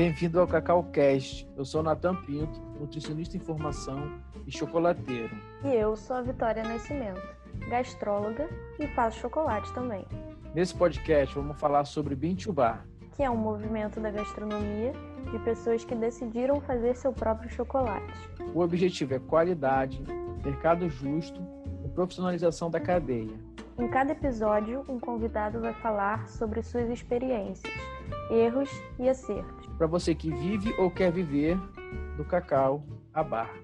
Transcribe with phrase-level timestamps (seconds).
[0.00, 1.46] Bem-vindo ao Cacau Cast.
[1.54, 4.10] Eu sou Natan Pinto, nutricionista em formação
[4.46, 5.28] e chocolateiro.
[5.62, 7.20] E eu sou a Vitória Nascimento,
[7.68, 8.48] gastróloga
[8.78, 10.06] e faço chocolate também.
[10.54, 14.94] Nesse podcast vamos falar sobre Bintubar, que é um movimento da gastronomia
[15.30, 18.30] de pessoas que decidiram fazer seu próprio chocolate.
[18.54, 20.02] O objetivo é qualidade,
[20.42, 21.42] mercado justo
[21.84, 23.38] e profissionalização da cadeia.
[23.78, 27.70] Em cada episódio, um convidado vai falar sobre suas experiências,
[28.30, 29.59] erros e acertos.
[29.80, 31.56] Para você que vive ou quer viver
[32.18, 32.84] do cacau
[33.14, 33.62] à barra.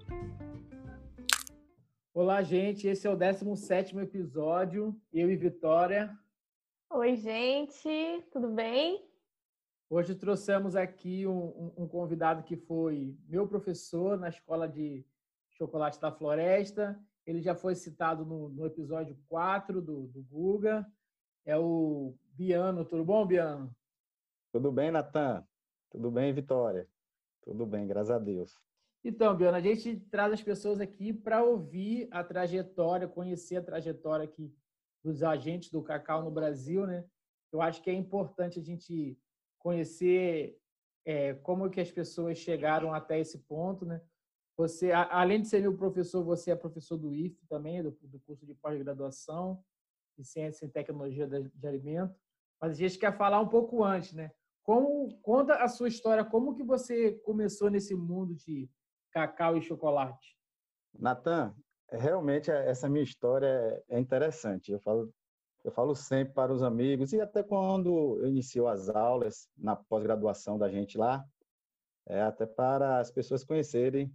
[2.15, 2.89] Olá, gente.
[2.89, 4.99] Esse é o 17 episódio.
[5.13, 6.19] Eu e Vitória.
[6.89, 8.25] Oi, gente.
[8.33, 9.07] Tudo bem?
[9.91, 15.05] Hoje trouxemos aqui um, um, convidado que foi meu professor na Escola de
[15.51, 16.99] Chocolate da Floresta.
[17.27, 20.91] Ele já foi citado no, no episódio 4 do, do Guga.
[21.45, 22.87] É o Biano.
[22.87, 23.71] Tudo bom, Biano?
[24.51, 25.47] Tudo bem, Natan?
[25.91, 26.89] Tudo bem, Vitória?
[27.43, 28.59] Tudo bem, graças a Deus.
[29.05, 34.25] Então, Biano, a gente traz as pessoas aqui para ouvir a trajetória, conhecer a trajetória
[34.25, 34.53] aqui
[35.03, 37.05] dos agentes do cacau no Brasil, né?
[37.53, 39.17] Eu acho que é importante a gente
[39.59, 40.61] conhecer
[41.05, 44.03] é, como que as pessoas chegaram até esse ponto, né?
[44.57, 48.45] Você, além de ser meu professor, você é professor do IF também, do, do curso
[48.45, 49.63] de pós-graduação
[50.17, 52.19] de Ciência e Tecnologia de, de Alimento.
[52.61, 54.33] Mas a gente quer falar um pouco antes, né?
[54.67, 58.69] Como, conta a sua história, como que você começou nesse mundo de
[59.13, 60.37] cacau e chocolate?
[60.93, 61.55] Natan,
[61.89, 64.73] realmente essa minha história é interessante.
[64.73, 65.15] Eu falo,
[65.63, 70.59] eu falo sempre para os amigos e até quando eu inicio as aulas na pós-graduação
[70.59, 71.25] da gente lá,
[72.09, 74.13] é até para as pessoas conhecerem,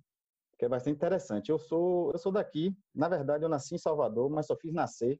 [0.60, 1.50] que é bastante interessante.
[1.50, 5.18] Eu sou eu sou daqui, na verdade eu nasci em Salvador, mas só fiz nascer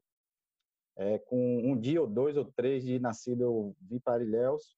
[0.94, 4.76] é, com um dia ou dois ou três de nascido eu vim para Ilhéus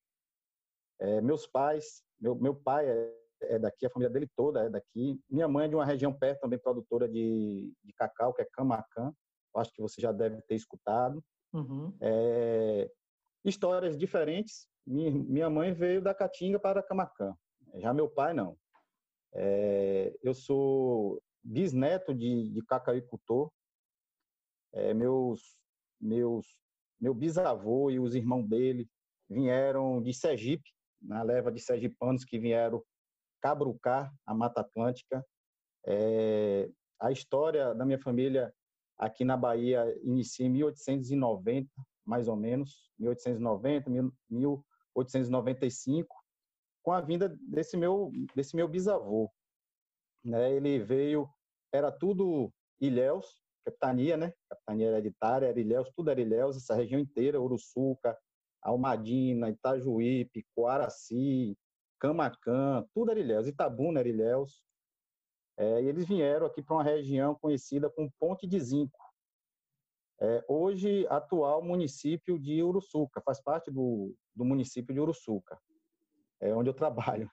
[1.01, 5.21] é, meus pais, meu, meu pai é, é, daqui, a família dele toda é daqui.
[5.29, 9.13] Minha mãe é de uma região perto também, produtora de, de cacau, que é Camacan.
[9.57, 11.23] Acho que você já deve ter escutado.
[11.53, 11.97] Uhum.
[12.01, 12.91] É,
[13.45, 14.67] histórias diferentes.
[14.87, 17.35] Minha, minha mãe veio da Caatinga para Camacan.
[17.77, 18.57] Já meu pai, não.
[19.33, 23.51] É, eu sou bisneto de, de cacauicultor.
[24.73, 25.57] É, meus,
[26.01, 26.47] meus,
[27.01, 28.89] meu bisavô e os irmãos dele
[29.29, 30.71] vieram de Sergipe,
[31.05, 32.83] na leva de sergipanos que vieram
[33.41, 35.25] cabrucar a Mata Atlântica.
[35.87, 36.69] É,
[37.01, 38.53] a história da minha família
[38.99, 41.69] aqui na Bahia inicia em 1890,
[42.05, 43.91] mais ou menos, 1890,
[44.31, 46.17] 1895,
[46.83, 49.31] com a vinda desse meu desse meu bisavô.
[50.25, 50.55] Né?
[50.55, 51.29] Ele veio,
[51.73, 54.33] era tudo Ilhéus, capitania, né?
[54.49, 58.17] Capitania hereditária, era Ilhéus, tudo era Ilhéus, essa região inteira, Uruçuca,
[58.65, 61.57] Almadina, Itajuípe, Coaraci,
[62.01, 64.65] Camacan, tudo era Ilhéus, Itabuna era Ilhéus.
[65.57, 68.99] É, e eles vieram aqui para uma região conhecida como Ponte de Zinco.
[70.21, 75.59] É, hoje, atual município de Uruçuca, faz parte do, do município de Uruçuca,
[76.41, 77.31] é onde eu trabalho.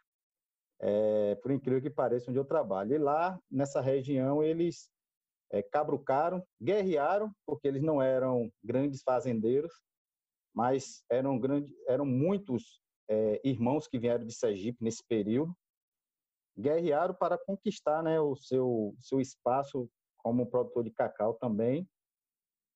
[0.79, 2.93] É, por incrível que pareça, onde eu trabalho.
[2.93, 4.89] E lá, nessa região, eles
[5.51, 9.71] é, cabrucaram, guerrearam, porque eles não eram grandes fazendeiros,
[10.53, 15.55] mas eram grandes, eram muitos é, irmãos que vieram de Sergipe nesse período,
[16.57, 21.87] guerrearam para conquistar, né, o seu seu espaço como produtor de cacau também,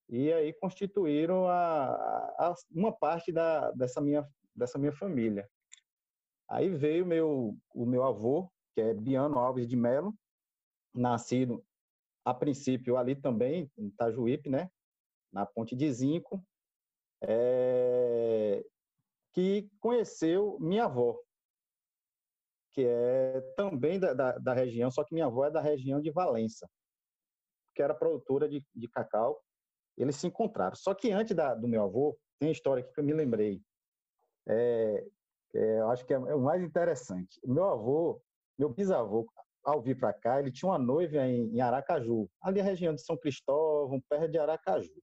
[0.10, 1.94] e aí constituíram a,
[2.38, 5.48] a, uma parte da, dessa minha dessa minha família.
[6.50, 10.14] Aí veio meu o meu avô, que é Biano Alves de Melo,
[10.94, 11.64] nascido
[12.24, 14.70] a princípio ali também em Itajuípe, né,
[15.32, 16.44] na Ponte de Zinco,
[17.28, 18.64] é,
[19.34, 21.20] que conheceu minha avó,
[22.72, 26.12] que é também da, da, da, região, só que minha avó é da região de
[26.12, 26.70] Valença,
[27.74, 29.42] que era produtora de, de cacau.
[29.98, 30.76] Eles se encontraram.
[30.76, 33.62] Só que antes da, do meu avô, tem história aqui que eu me lembrei.
[34.48, 35.08] É,
[35.56, 37.40] é, eu acho que é, é o mais interessante.
[37.46, 38.22] Meu avô,
[38.58, 39.26] meu bisavô,
[39.64, 43.02] ao vir para cá, ele tinha uma noiva em, em Aracaju, ali na região de
[43.02, 44.94] São Cristóvão, perto de Aracaju.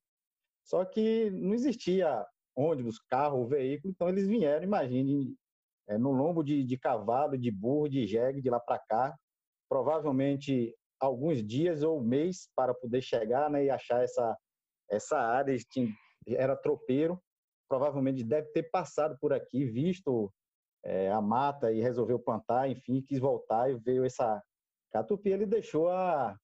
[0.65, 2.25] Só que não existia
[2.55, 5.35] ônibus, carro, veículo, então eles vieram, imagine,
[5.89, 9.17] é, no lombo de, de cavalo, de burro, de jegue, de lá para cá,
[9.69, 14.37] provavelmente alguns dias ou mês para poder chegar né, e achar essa,
[14.91, 15.93] essa área, tinha,
[16.29, 17.21] era tropeiro,
[17.69, 20.33] provavelmente deve ter passado por aqui, visto
[20.85, 24.41] é, a mata e resolveu plantar, enfim, quis voltar e veio essa
[24.93, 26.37] catupia, ele deixou a,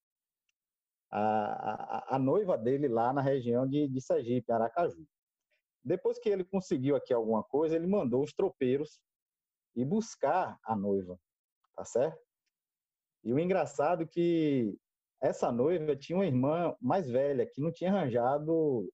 [1.10, 5.06] a, a, a, noiva dele lá na região de, de Sergipe, Aracaju.
[5.84, 9.00] Depois que ele conseguiu aqui alguma coisa, ele mandou os tropeiros
[9.74, 11.18] ir buscar a noiva,
[11.76, 12.20] tá certo?
[13.24, 14.76] E o engraçado é que
[15.20, 18.88] essa noiva tinha uma irmã mais velha que não tinha arranjado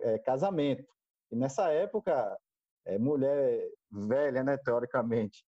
[0.00, 0.86] é, casamento.
[1.30, 2.36] E nessa época,
[2.84, 5.44] é, mulher velha, né, teoricamente,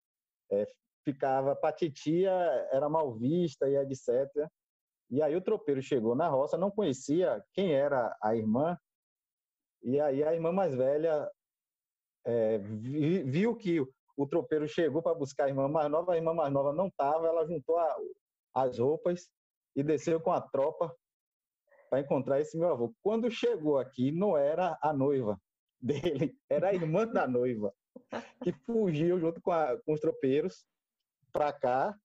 [0.51, 0.67] é,
[1.03, 2.31] ficava para titia,
[2.71, 4.09] era mal vista e etc.
[5.09, 8.77] E aí o tropeiro chegou na roça, não conhecia quem era a irmã,
[9.83, 11.29] e aí a irmã mais velha
[12.25, 13.81] é, viu que
[14.15, 17.27] o tropeiro chegou para buscar a irmã mais nova, a irmã mais nova não estava,
[17.27, 17.97] ela juntou a,
[18.53, 19.29] as roupas
[19.75, 20.95] e desceu com a tropa
[21.89, 22.93] para encontrar esse meu avô.
[23.01, 25.39] Quando chegou aqui, não era a noiva
[25.81, 27.73] dele, era a irmã da noiva,
[28.41, 30.65] que fugiu junto com, a, com os tropeiros
[31.31, 31.95] para cá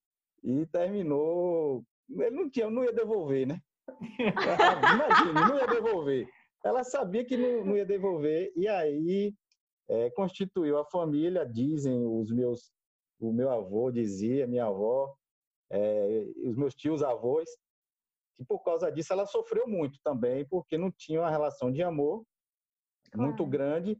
[0.42, 1.84] e terminou.
[2.10, 3.60] Ele não tinha, não ia devolver, né?
[4.18, 6.28] Imagina, não ia devolver.
[6.64, 9.34] Ela sabia que não, não ia devolver e aí
[9.88, 11.46] é, constituiu a família.
[11.46, 12.72] Dizem os meus,
[13.20, 15.14] o meu avô dizia, minha avó,
[15.70, 17.48] é, os meus tios avós,
[18.36, 22.24] que por causa disso ela sofreu muito também, porque não tinha uma relação de amor
[23.10, 23.28] claro.
[23.28, 23.98] muito grande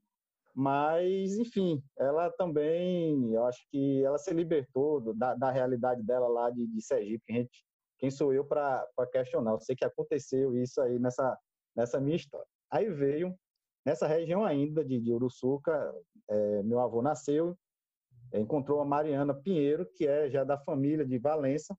[0.61, 6.51] mas, enfim, ela também, eu acho que ela se libertou da, da realidade dela lá
[6.51, 7.33] de, de Sergipe.
[7.33, 7.65] Gente,
[7.99, 9.53] quem sou eu para questionar?
[9.53, 11.39] Eu sei que aconteceu isso aí nessa,
[11.77, 12.47] nessa minha história.
[12.71, 13.35] Aí veio,
[13.85, 15.95] nessa região ainda de, de Uruçuca,
[16.29, 17.57] é, meu avô nasceu,
[18.33, 21.77] encontrou a Mariana Pinheiro, que é já da família de Valença,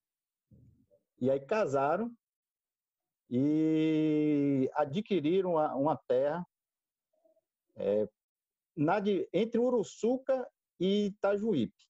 [1.22, 2.12] e aí casaram
[3.30, 6.46] e adquiriram uma, uma terra
[7.76, 8.10] é,
[8.76, 10.48] na de, entre Uruçuca
[10.80, 11.88] e Itajuípe.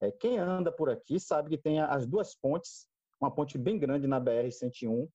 [0.00, 2.88] É, quem anda por aqui sabe que tem as duas pontes,
[3.22, 5.08] uma ponte bem grande na BR-101.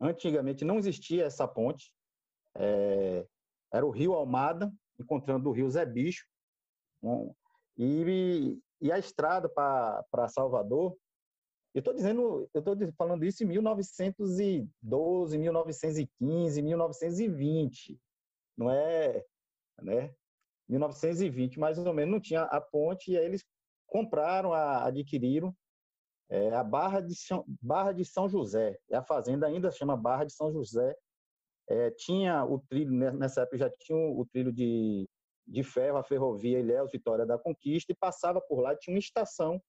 [0.00, 1.92] Antigamente não existia essa ponte.
[2.56, 3.26] É,
[3.72, 6.24] era o Rio Almada, encontrando o Rio Zé Bicho.
[7.76, 10.96] E, e a estrada para Salvador,
[11.74, 18.00] eu estou dizendo, eu estou falando isso em 1912, 1915, 1920.
[18.56, 19.24] Não é,
[19.82, 20.14] né?
[20.68, 23.44] 1920, mais ou menos, não tinha a ponte, e aí eles
[23.88, 25.52] compraram, a, adquiriram
[26.30, 28.78] é, a Barra de, São, Barra de São José.
[28.88, 30.96] E a fazenda ainda chama Barra de São José.
[31.68, 35.08] É, tinha o trilho, né, nessa época já tinha o trilho de,
[35.46, 39.60] de ferro, a ferrovia Ilhéus Vitória da Conquista, e passava por lá, tinha uma estação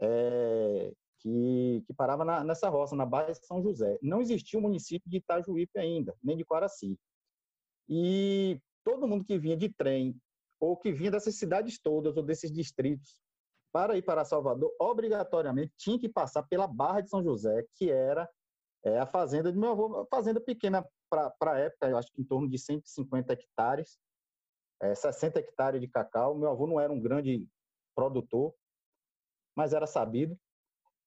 [0.00, 3.98] é, que, que parava na, nessa roça, na Barra de São José.
[4.02, 6.98] Não existia o município de Itajuípe ainda, nem de Quaraci.
[7.88, 10.16] E todo mundo que vinha de trem
[10.58, 13.23] ou que vinha dessas cidades todas ou desses distritos
[13.74, 18.30] para ir para Salvador, obrigatoriamente tinha que passar pela Barra de São José, que era
[18.84, 22.22] é, a fazenda de meu avô, uma fazenda pequena para a época, eu acho que
[22.22, 23.98] em torno de 150 hectares,
[24.80, 26.36] é, 60 hectares de cacau.
[26.36, 27.44] Meu avô não era um grande
[27.96, 28.54] produtor,
[29.56, 30.38] mas era sabido.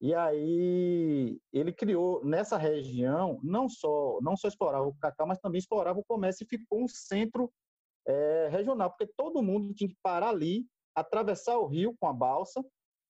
[0.02, 5.60] E aí ele criou nessa região não só não só explorava o cacau, mas também
[5.60, 7.50] explorava o comércio e ficou um centro
[8.06, 10.68] é, regional, porque todo mundo tinha que parar ali,
[10.98, 12.66] atravessar o rio com a balsa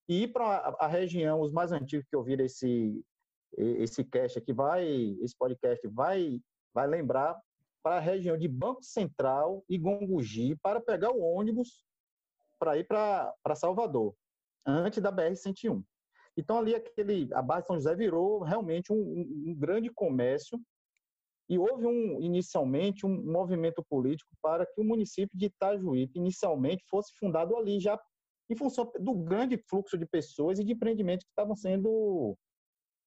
[0.08, 3.02] e ir para a, região, os mais antigos que ouviram esse
[3.56, 4.86] esse cast aqui vai,
[5.22, 6.38] esse podcast vai
[6.74, 7.34] vai lembrar
[7.82, 11.82] para a região de Banco Central e Gongugi para pegar o ônibus
[12.58, 14.14] para ir para Salvador,
[14.66, 15.82] antes da BR-101.
[16.36, 18.96] Então ali aquele a de São José virou realmente um,
[19.46, 20.60] um grande comércio
[21.48, 27.12] e houve um, inicialmente um movimento político para que o município de Itajuípe inicialmente fosse
[27.18, 27.98] fundado ali, já
[28.50, 32.36] em função do grande fluxo de pessoas e de empreendimentos que estavam sendo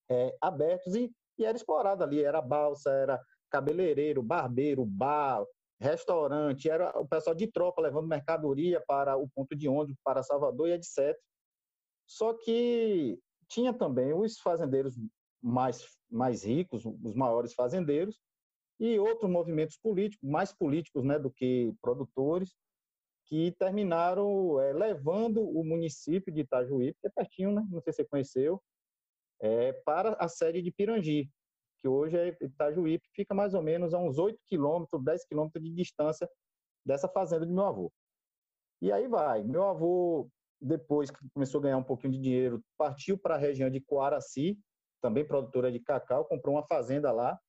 [0.10, 2.24] é, abertos e, e era explorado ali.
[2.24, 3.20] Era balsa, era
[3.50, 5.44] cabeleireiro, barbeiro, bar,
[5.80, 10.70] restaurante, era o pessoal de tropa levando mercadoria para o ponto de ônibus, para Salvador
[10.70, 11.18] e etc.
[12.08, 13.20] Só que
[13.50, 14.96] tinha também os fazendeiros
[15.42, 18.20] mais, mais ricos, os maiores fazendeiros,
[18.82, 22.56] e outros movimentos políticos, mais políticos né, do que produtores,
[23.28, 27.64] que terminaram é, levando o município de Itajuí, que é pertinho, né?
[27.70, 28.60] não sei se você conheceu,
[29.40, 31.30] é, para a sede de Pirangi,
[31.80, 35.72] que hoje é Itajuí, fica mais ou menos a uns 8 quilômetros, 10 quilômetros de
[35.76, 36.28] distância
[36.84, 37.94] dessa fazenda de meu avô.
[38.82, 40.28] E aí vai, meu avô,
[40.60, 44.58] depois que começou a ganhar um pouquinho de dinheiro, partiu para a região de Coaraci,
[45.04, 47.40] também produtora de cacau, comprou uma fazenda lá,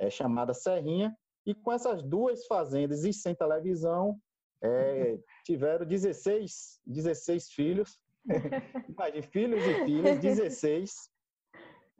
[0.00, 1.14] é, chamada Serrinha,
[1.46, 4.18] e com essas duas fazendas e sem televisão,
[4.62, 8.00] é, tiveram 16, 16 filhos,
[8.88, 10.92] imagine, filhos e filhas, 16,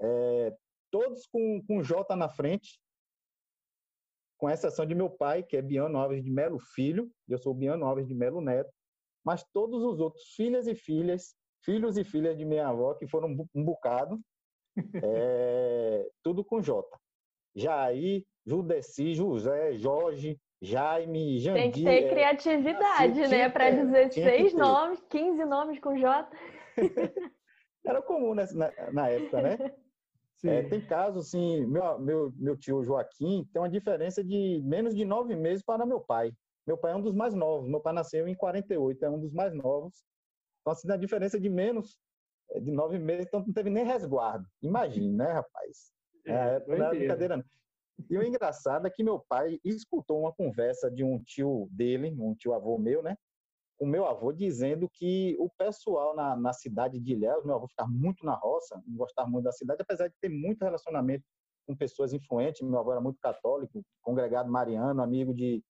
[0.00, 0.56] é,
[0.90, 2.80] todos com, com J na frente,
[4.38, 7.84] com exceção de meu pai, que é Biano Alves de Melo Filho, eu sou Biano
[7.84, 8.72] Alves de Melo Neto,
[9.22, 13.46] mas todos os outros, filhas e filhas, filhos e filhas de minha avó, que foram
[13.54, 14.18] um bocado,
[15.04, 16.88] é, tudo com J.
[17.54, 21.62] Jair, Judeci, José, Jorge, Jaime, Jandir.
[21.62, 23.48] Tem que ter é, criatividade, assim, né?
[23.48, 26.30] Para 16 nomes, 15 nomes com J.
[27.84, 29.58] Era comum nessa, na, na época, né?
[30.44, 35.04] É, tem casos, assim, meu, meu, meu tio Joaquim tem uma diferença de menos de
[35.04, 36.32] nove meses para meu pai.
[36.66, 39.32] Meu pai é um dos mais novos, meu pai nasceu em 48, é um dos
[39.32, 40.02] mais novos.
[40.60, 41.98] Então, assim, a diferença de menos
[42.52, 44.46] é, de nove meses, então não teve nem resguardo.
[44.62, 45.92] Imagine, né, rapaz?
[46.26, 47.44] É, é não é brincadeira, não.
[48.08, 52.34] E o engraçado é que meu pai escutou uma conversa de um tio dele, um
[52.34, 53.16] tio avô meu, né?
[53.78, 57.90] O meu avô dizendo que o pessoal na, na cidade de Ilhéus, meu avô ficava
[57.90, 61.24] muito na roça, não gostava muito da cidade, apesar de ter muito relacionamento
[61.66, 62.60] com pessoas influentes.
[62.62, 65.62] Meu avô era muito católico, congregado mariano, amigo de,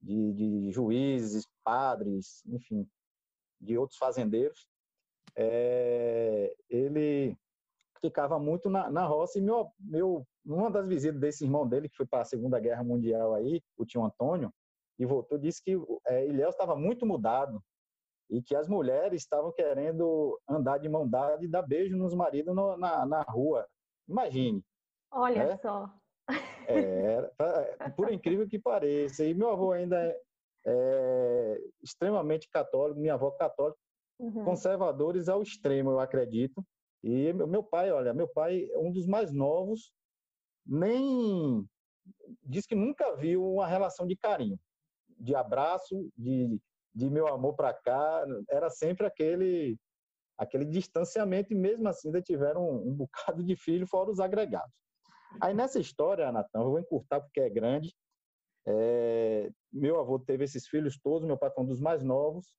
[0.00, 2.88] de, de juízes, padres, enfim,
[3.60, 4.66] de outros fazendeiros.
[5.36, 7.36] É, ele
[8.08, 11.96] ficava muito na, na roça e meu, meu, numa das visitas desse irmão dele, que
[11.96, 14.52] foi para a Segunda Guerra Mundial aí, o tio Antônio,
[14.98, 17.62] e voltou, disse que é, Ilhéus estava muito mudado
[18.30, 22.54] e que as mulheres estavam querendo andar de mão dada e dar beijo nos maridos
[22.54, 23.66] no, na, na rua.
[24.08, 24.62] Imagine.
[25.10, 25.56] Olha né?
[25.56, 25.90] só.
[26.66, 27.30] É,
[27.96, 29.24] por incrível que pareça.
[29.24, 30.20] E meu avô ainda é,
[30.66, 33.78] é extremamente católico, minha avó católica,
[34.18, 34.44] uhum.
[34.44, 36.64] conservadores ao extremo, eu acredito.
[37.06, 39.92] E meu pai, olha, meu pai é um dos mais novos,
[40.64, 41.68] nem
[42.42, 44.58] diz que nunca viu uma relação de carinho,
[45.20, 46.58] de abraço, de,
[46.94, 49.76] de meu amor para cá, era sempre aquele
[50.38, 54.72] aquele distanciamento e mesmo assim ainda tiveram um, um bocado de filho fora os agregados.
[55.42, 57.94] Aí nessa história, Natan, eu vou encurtar porque é grande.
[58.66, 62.56] É, meu avô teve esses filhos todos, meu pai foi um dos mais novos.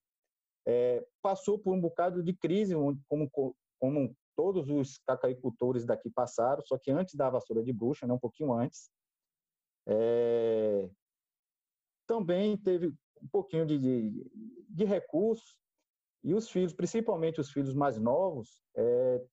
[0.68, 2.76] É, passou por um bocado de crise,
[3.08, 3.28] como,
[3.80, 8.20] como todos os cacaicultores daqui passaram, só que antes da vassoura de bruxa, né, um
[8.20, 8.90] pouquinho antes.
[9.88, 10.90] É...
[12.08, 12.88] Também teve
[13.22, 14.32] um pouquinho de, de,
[14.70, 15.58] de, recursos,
[16.24, 19.24] e os filhos, principalmente os filhos mais novos, é...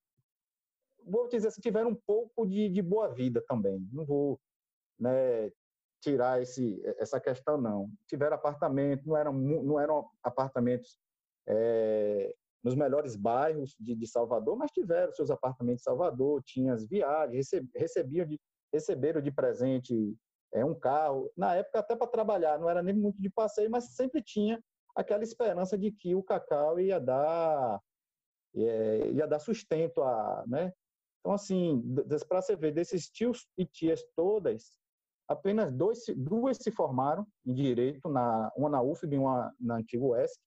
[1.04, 3.86] vou dizer assim, tiveram um pouco de, de boa vida também.
[3.92, 4.40] Não vou
[4.98, 5.50] né,
[6.00, 7.90] tirar esse, essa questão, não.
[8.06, 10.98] Tiveram apartamento, não eram, não eram apartamentos
[11.46, 16.86] é, nos melhores bairros de, de, Salvador, mas tiveram seus apartamentos em Salvador, tinham as
[16.86, 18.40] viagens, recebiam de,
[18.72, 20.16] receberam de presente
[20.52, 21.30] é, um carro.
[21.36, 24.62] Na época, até para trabalhar, não era nem muito de passeio, mas sempre tinha
[24.94, 27.80] aquela esperança de que o cacau ia dar,
[28.54, 30.44] é, ia dar sustento a.
[30.46, 30.72] Né?
[31.20, 31.82] Então, assim,
[32.28, 34.78] para você ver, desses tios e tias todas,
[35.28, 40.04] apenas dois, duas se formaram em direito, na, uma na UFB e uma na antiga
[40.04, 40.38] UESC,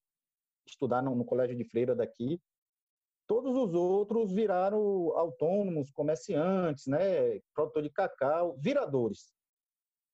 [0.68, 2.40] estudar no, no colégio de freira daqui.
[3.28, 4.80] Todos os outros viraram
[5.18, 9.34] autônomos, comerciantes, né, produtor de cacau, viradores.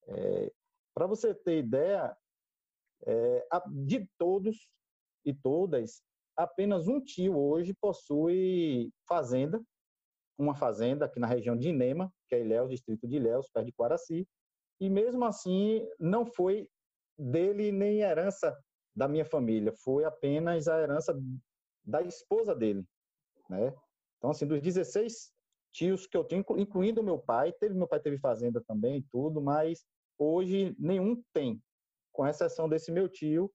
[0.07, 0.51] É,
[0.93, 2.15] Para você ter ideia,
[3.05, 4.69] é, de todos
[5.25, 6.01] e todas,
[6.37, 9.61] apenas um tio hoje possui fazenda,
[10.37, 13.73] uma fazenda aqui na região de Inema, que é Ilhéus, distrito de Ilhéus, perto de
[13.73, 14.27] Quaraci,
[14.79, 16.67] e mesmo assim não foi
[17.17, 18.57] dele nem herança
[18.95, 21.17] da minha família, foi apenas a herança
[21.83, 22.85] da esposa dele,
[23.49, 23.73] né?
[24.17, 25.31] Então, assim, dos 16
[25.71, 29.41] tios que eu tenho, incluindo meu pai, teve meu pai teve fazenda também e tudo,
[29.41, 29.83] mas
[30.17, 31.61] hoje nenhum tem,
[32.11, 33.51] com exceção desse meu tio,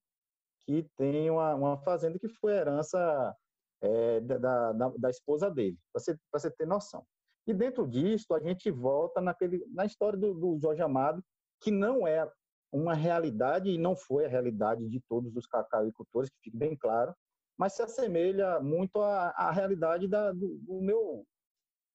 [0.60, 3.36] que tem uma, uma fazenda que foi herança
[3.80, 7.06] é, da, da, da, esposa dele, para você, você ter noção.
[7.46, 11.22] E dentro disso, a gente volta naquele, na história do, do Jorge Amado,
[11.60, 12.28] que não é
[12.76, 17.14] uma realidade, e não foi a realidade de todos os cacauicultores, que fique bem claro,
[17.56, 21.26] mas se assemelha muito à, à realidade da, do, do, meu,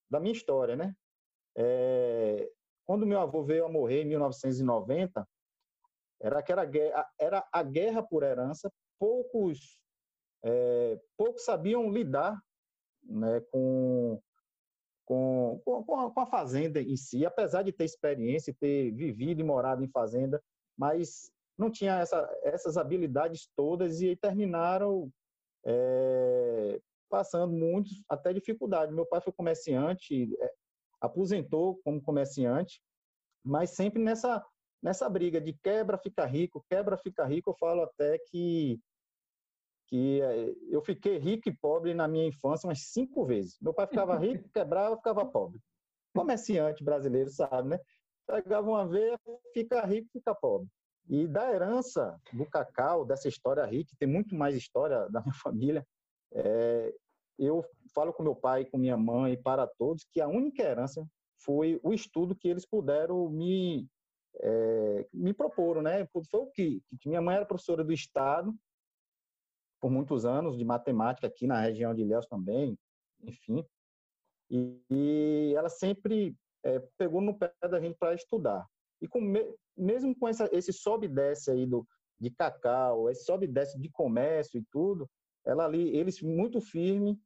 [0.09, 0.95] da minha história, né?
[1.55, 2.49] É,
[2.85, 5.27] quando meu avô veio a morrer em 1990,
[6.19, 6.63] era aquela
[7.19, 9.79] era a guerra por herança, poucos
[10.43, 12.41] é, poucos sabiam lidar
[13.03, 14.19] né, com,
[15.05, 19.89] com, com, a, fazenda em si, apesar de ter experiência, ter vivido e morado em
[19.89, 20.41] fazenda,
[20.81, 25.11] mas não tinha essa, essas habilidades todas e terminaram
[25.63, 28.91] é, passando muitos até dificuldade.
[28.91, 30.51] Meu pai foi comerciante, é,
[30.99, 32.81] aposentou como comerciante,
[33.45, 34.43] mas sempre nessa
[34.81, 38.79] nessa briga de quebra fica rico, quebra fica rico, eu falo até que
[39.85, 43.55] que é, eu fiquei rico e pobre na minha infância umas cinco vezes.
[43.61, 45.59] Meu pai ficava rico, quebrava, ficava pobre.
[46.15, 47.79] Comerciante brasileiro sabe, né?
[48.31, 49.19] Pegava uma veia,
[49.53, 50.67] fica rico, fica pobre.
[51.09, 55.85] E da herança do cacau, dessa história rica, tem muito mais história da minha família,
[56.33, 56.93] é,
[57.37, 61.05] eu falo com meu pai, com minha mãe, para todos, que a única herança
[61.43, 63.87] foi o estudo que eles puderam me,
[64.35, 66.05] é, me propor, né?
[66.07, 68.53] Foi o que, que minha mãe era professora do Estado
[69.79, 72.77] por muitos anos, de matemática aqui na região de Ilhéus também,
[73.23, 73.65] enfim.
[74.49, 78.65] E, e ela sempre é, pegou no pé da gente para estudar.
[79.01, 79.21] E com,
[79.75, 81.87] mesmo com essa, esse sobe e desce aí do,
[82.19, 85.09] de cacau, esse sobe e desce de comércio e tudo,
[85.45, 87.19] ela ali, eles muito firme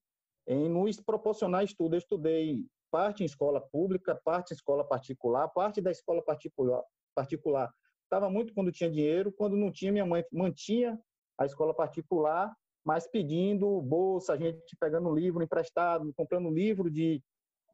[0.48, 1.96] em nos proporcionar estudo.
[1.96, 7.74] Eu estudei parte em escola pública, parte em escola particular, parte da escola particular particular
[8.06, 11.00] estava muito quando tinha dinheiro, quando não tinha minha mãe mantinha
[11.38, 17.22] a escola particular, mas pedindo bolsa, a gente pegando livro emprestado, comprando livro de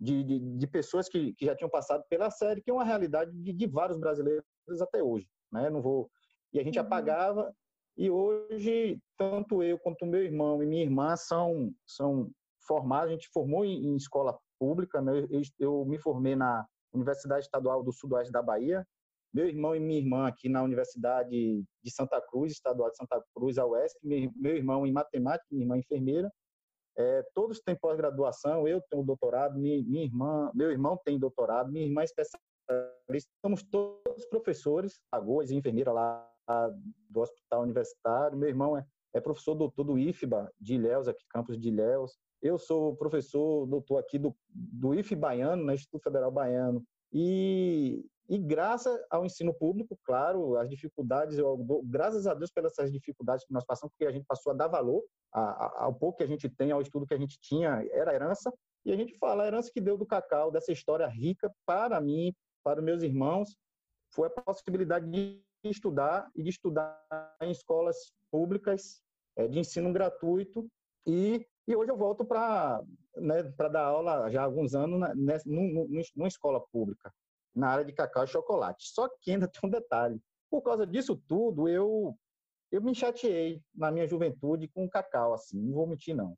[0.02, 3.32] de, de, de pessoas que, que, já tinham passado pela série, que é uma realidade
[3.32, 4.44] de, de vários brasileiros
[4.82, 5.70] até hoje, né?
[5.70, 6.10] Não vou
[6.52, 6.86] e a gente uhum.
[6.86, 7.54] apagava
[7.96, 12.32] e hoje tanto eu quanto meu irmão e minha irmã são são
[12.66, 15.28] formados, a gente formou em, em escola pública, né?
[15.30, 18.86] Eu, eu, me formei na Universidade Estadual do Sudoeste da Bahia,
[19.32, 23.58] meu irmão e minha irmã aqui na Universidade de Santa Cruz, Estadual de Santa Cruz,
[23.60, 23.66] a
[24.04, 26.32] meu, meu irmão em matemática, minha irmã enfermeira,
[26.98, 31.86] é, todos têm pós-graduação, eu tenho doutorado, minha, minha, irmã, meu irmão tem doutorado, minha
[31.86, 36.28] irmã é especialista, somos todos professores, Lagoas e enfermeira lá
[37.10, 41.58] do Hospital Universitário, meu irmão é, é professor doutor do IFBA de Ilhéus, aqui campus
[41.58, 46.84] de Ilhéus, eu sou professor doutor aqui do, do IF Baiano, né, Instituto Federal Baiano,
[47.14, 52.74] e, e graças ao ensino público, claro, as dificuldades, eu dou, graças a Deus pelas
[52.90, 56.28] dificuldades que nós passamos, porque a gente passou a dar valor ao pouco que a
[56.28, 58.50] gente tem, ao estudo que a gente tinha, era herança,
[58.86, 62.34] e a gente fala a herança que deu do cacau, dessa história rica para mim,
[62.64, 63.58] para os meus irmãos,
[64.14, 67.04] foi a possibilidade de estudar e de estudar
[67.42, 69.02] em escolas públicas
[69.36, 70.66] é, de ensino gratuito
[71.06, 72.82] e, e hoje eu volto para
[73.18, 75.14] né, dar aula já há alguns anos na,
[76.16, 77.12] numa escola pública
[77.56, 78.90] na área de cacau e chocolate.
[78.90, 80.22] Só que ainda tem um detalhe.
[80.50, 82.18] Por causa disso tudo, eu
[82.72, 86.38] eu me chateei na minha juventude com cacau, assim, não vou mentir, não.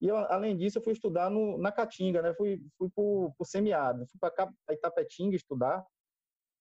[0.00, 2.34] E, eu, além disso, eu fui estudar no, na Caatinga, né?
[2.34, 5.82] Fui, fui para o semiárido, fui para Itapetinga estudar.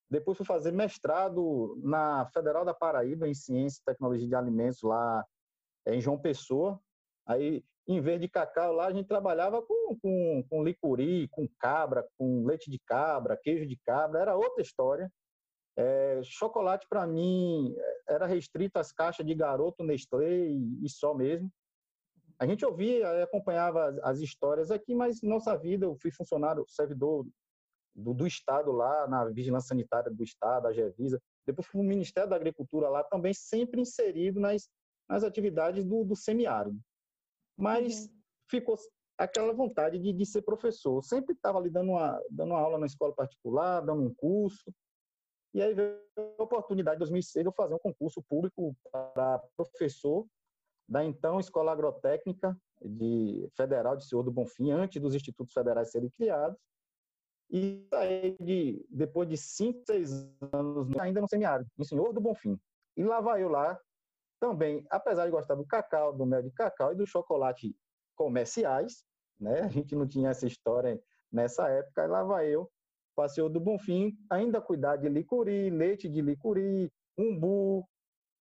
[0.09, 5.25] Depois fui fazer mestrado na Federal da Paraíba, em Ciência e Tecnologia de Alimentos, lá
[5.87, 6.79] em João Pessoa.
[7.25, 12.07] Aí em vez de cacau lá, a gente trabalhava com, com, com licuri, com cabra,
[12.17, 15.11] com leite de cabra, queijo de cabra, era outra história.
[15.75, 17.75] É, chocolate, para mim,
[18.07, 21.51] era restrito às caixas de garoto Nestlé e, e só mesmo.
[22.39, 27.25] A gente ouvia, acompanhava as, as, histórias aqui, mas nossa vida, eu fui funcionário, servidor
[27.95, 32.29] do, do Estado lá, na Vigilância Sanitária do Estado, a Gevisa, depois fui no Ministério
[32.29, 34.69] da Agricultura lá, também sempre inserido nas,
[35.07, 36.79] nas atividades do, do semiárido
[37.57, 38.09] mas uhum.
[38.49, 38.77] ficou
[39.17, 41.03] aquela vontade de, de ser professor.
[41.03, 44.73] Sempre estava ali dando uma, dando uma aula na escola particular, dando um curso.
[45.53, 50.25] E aí veio a oportunidade, em 2006, de eu fazer um concurso público para professor
[50.89, 56.09] da então Escola Agrotécnica de Federal de Senhor do Bonfim, antes dos institutos federais serem
[56.09, 56.57] criados.
[57.49, 60.11] E saí de, depois de cinco, seis
[60.51, 62.59] anos, ainda no semiárido, em Senhor do Bonfim.
[62.97, 63.79] E lá vai eu lá,
[64.43, 67.73] também, apesar de gostar do cacau, do mel de cacau e do chocolate
[68.13, 69.05] comerciais,
[69.39, 69.61] né?
[69.61, 71.01] A gente não tinha essa história
[71.31, 72.69] nessa época, e lá vai eu,
[73.15, 77.87] passeio do Bonfim, ainda cuidar de licuri, leite de licuri, umbu,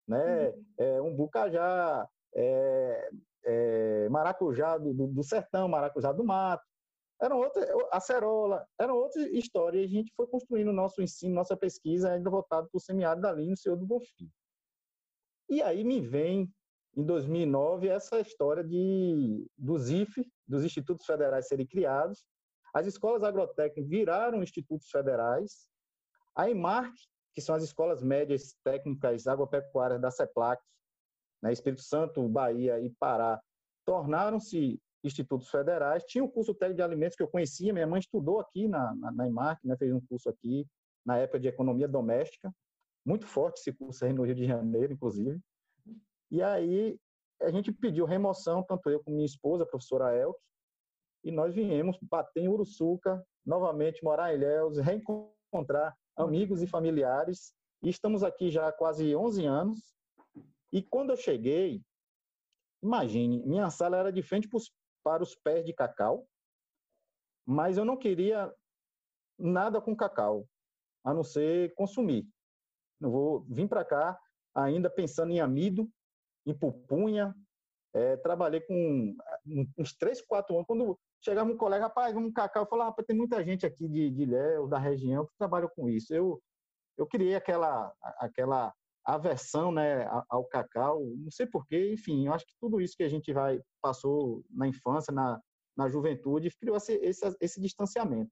[0.09, 0.49] né?
[0.49, 0.65] Uhum.
[0.77, 3.11] É, umbu cajá, é,
[3.45, 6.65] é, maracujá do, do, sertão, maracujá do mato,
[7.21, 11.57] eram outras, acerola, eram outras histórias, e a gente foi construindo o nosso ensino, nossa
[11.57, 14.29] pesquisa, ainda voltado para o semiárido ali no Senhor do Bonfim.
[15.53, 16.51] E aí me vem,
[16.97, 22.25] em 2009, essa história de, dos IFE, dos Institutos Federais serem criados.
[22.73, 25.69] As escolas agrotécnicas viraram institutos federais.
[26.35, 26.95] A EMARC,
[27.35, 30.59] que são as escolas médias técnicas agropecuárias da CEPLAC,
[31.43, 33.39] né, Espírito Santo, Bahia e Pará,
[33.85, 36.03] tornaram-se institutos federais.
[36.05, 39.13] Tinha o curso técnico de alimentos que eu conhecia, minha mãe estudou aqui na, na,
[39.13, 40.67] na EMARC, né, fez um curso aqui
[41.05, 42.51] na época de economia doméstica
[43.05, 45.41] muito forte esse curso aí no Rio de Janeiro, inclusive.
[46.31, 46.99] E aí
[47.41, 50.41] a gente pediu remoção, tanto eu como minha esposa, a professora Elke,
[51.25, 57.89] e nós viemos bater em Uruçuca, novamente morar em Ilhéus, reencontrar amigos e familiares, e
[57.89, 59.95] estamos aqui já há quase 11 anos.
[60.73, 61.83] E quando eu cheguei,
[62.83, 64.49] imagine, minha sala era de frente
[65.03, 66.27] para os pés de cacau,
[67.45, 68.53] mas eu não queria
[69.39, 70.47] nada com cacau,
[71.05, 72.27] a não ser consumir.
[73.03, 74.17] Não vou vir para cá
[74.55, 75.91] ainda pensando em amido,
[76.47, 77.35] em pupunha.
[77.93, 79.17] É, trabalhei com
[79.77, 80.67] uns três, quatro anos.
[80.69, 84.09] Quando chegava um colega, rapaz, vamos cacau, eu falava, rapaz, tem muita gente aqui de,
[84.09, 86.15] de Léo, da região, que trabalha com isso.
[86.15, 86.41] Eu,
[86.97, 88.73] eu criei aquela, aquela
[89.05, 93.09] aversão né, ao cacau, não sei porquê, enfim, eu acho que tudo isso que a
[93.09, 95.41] gente vai passou na infância, na,
[95.77, 98.31] na juventude, criou esse, esse, esse distanciamento.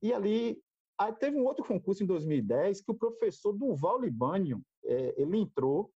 [0.00, 0.58] E ali,
[0.98, 5.90] aí teve um outro concurso em 2010 que o professor Duval Libânio, é, ele entrou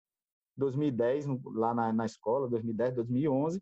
[0.57, 3.61] 2010 lá na, na escola, 2010, 2011,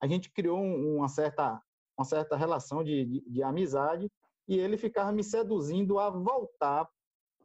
[0.00, 1.62] a gente criou uma certa
[1.98, 4.10] uma certa relação de, de, de amizade
[4.48, 6.88] e ele ficava me seduzindo a voltar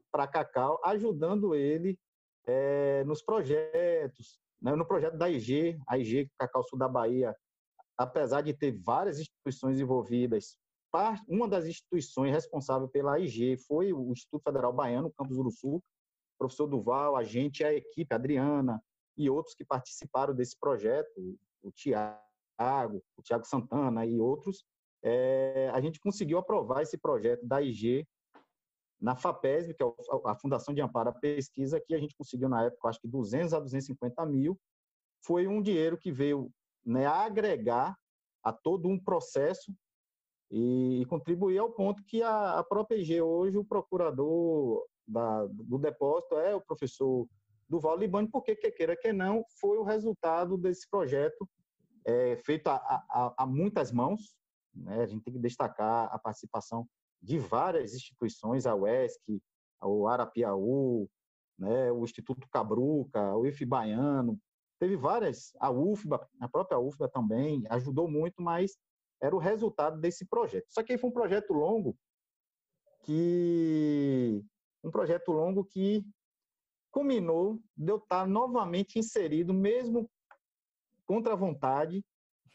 [0.09, 1.99] para Cacau, ajudando ele
[2.47, 7.35] é, nos projetos, né, no projeto da IG, a IG Cacau Sul da Bahia,
[7.97, 10.57] apesar de ter várias instituições envolvidas,
[11.27, 15.81] uma das instituições responsável pela IG foi o Instituto Federal Baiano, Campus Uruçu,
[16.37, 18.81] professor Duval, a gente, a equipe, a Adriana
[19.17, 21.09] e outros que participaram desse projeto,
[21.63, 24.65] o Tiago, o Tiago Santana e outros,
[25.03, 28.07] é, a gente conseguiu aprovar esse projeto da IG
[28.99, 29.87] na FAPESB, que é
[30.25, 33.53] a Fundação de Amparo à Pesquisa, que a gente conseguiu na época, acho que 200
[33.53, 34.59] a 250 mil,
[35.23, 36.51] foi um dinheiro que veio
[36.85, 37.95] né, agregar
[38.43, 39.73] a todo um processo
[40.51, 46.35] e, e contribuir ao ponto que a, a própria hoje, o procurador da, do depósito
[46.35, 47.27] é o professor
[47.67, 51.47] Duval Libani, porque, que queira que não, foi o resultado desse projeto
[52.05, 54.35] é, feito a, a, a, muitas mãos.
[54.73, 55.01] Né?
[55.01, 56.87] A gente tem que destacar a participação
[57.21, 59.41] de várias instituições, a UESC,
[59.81, 61.09] o Arapiaú,
[61.57, 64.39] né, o Instituto Cabruca, o IF Baiano,
[64.79, 68.77] teve várias, a UFBA, a própria UFBA também ajudou muito, mas
[69.25, 70.67] era o resultado desse projeto.
[70.69, 71.97] Só que foi um projeto longo
[73.03, 74.43] que
[74.83, 76.05] um projeto longo que
[76.91, 80.09] culminou de eu estar novamente inserido, mesmo
[81.05, 82.03] contra a vontade,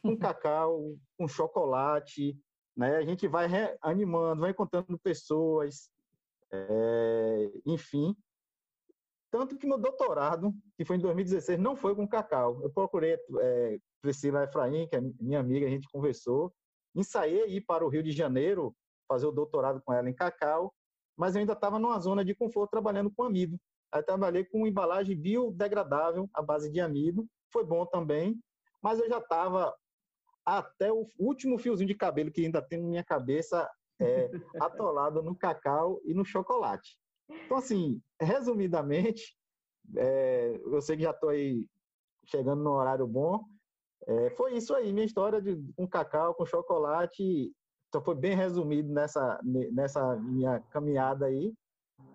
[0.03, 2.37] com cacau, com chocolate,
[2.77, 2.97] né?
[2.97, 3.47] A gente vai
[3.83, 5.91] animando, vai encontrando pessoas,
[6.53, 8.17] é, enfim.
[9.31, 12.61] Tanto que meu doutorado, que foi em 2016, não foi com cacau.
[12.63, 16.53] Eu procurei é, Priscila Efraim, que é minha amiga, a gente conversou,
[16.95, 18.75] ensaiei ir para o Rio de Janeiro
[19.09, 20.73] fazer o doutorado com ela em cacau,
[21.17, 23.59] mas eu ainda estava numa zona de conforto trabalhando com amido.
[23.93, 28.41] Aí trabalhei com embalagem biodegradável à base de amido, foi bom também,
[28.81, 29.75] mas eu já estava
[30.47, 33.69] até o último fiozinho de cabelo que ainda tem na minha cabeça
[34.01, 36.97] é, atolado no cacau e no chocolate.
[37.29, 39.37] Então, assim, resumidamente,
[39.97, 41.67] é, eu sei que já estou aí
[42.27, 43.45] chegando no horário bom,
[44.07, 47.53] é, foi isso aí, minha história de, com cacau, com chocolate,
[47.89, 49.41] então foi bem resumido nessa,
[49.73, 51.53] nessa minha caminhada aí.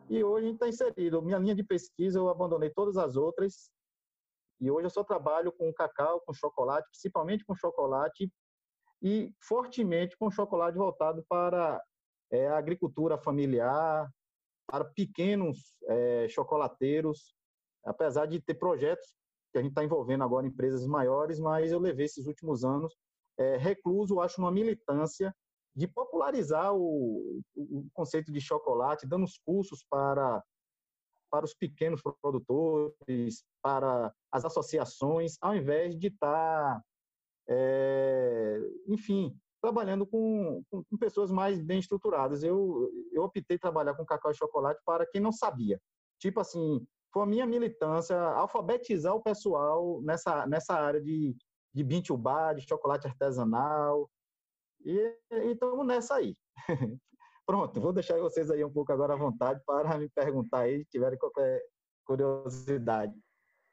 [0.09, 1.21] E hoje a gente está inserido.
[1.21, 3.69] Minha linha de pesquisa, eu abandonei todas as outras
[4.59, 8.31] e hoje eu só trabalho com cacau, com chocolate, principalmente com chocolate
[9.01, 11.81] e fortemente com chocolate voltado para
[12.31, 14.09] é, a agricultura familiar,
[14.65, 17.35] para pequenos é, chocolateiros,
[17.83, 19.13] apesar de ter projetos
[19.55, 22.93] que a gente está envolvendo agora empresas maiores, mas eu levei esses últimos anos
[23.37, 25.33] é, recluso, acho, uma militância
[25.73, 30.43] de popularizar o, o conceito de chocolate, dando os cursos para
[31.31, 36.81] para os pequenos produtores, para as associações, ao invés de estar, tá,
[37.49, 42.41] é, enfim, trabalhando com, com, com, pessoas mais bem estruturadas.
[42.41, 45.81] Eu, eu optei trabalhar com cacau e chocolate para quem não sabia.
[46.19, 46.85] Tipo assim,
[47.15, 51.34] foi a minha militância alfabetizar o pessoal nessa, nessa área de,
[51.73, 54.10] de bintubá, de chocolate artesanal.
[54.84, 55.17] E
[55.49, 56.36] estamos nessa aí.
[57.45, 60.89] Pronto, vou deixar vocês aí um pouco agora à vontade para me perguntar aí, se
[60.89, 61.62] tiverem qualquer
[62.04, 63.17] curiosidade.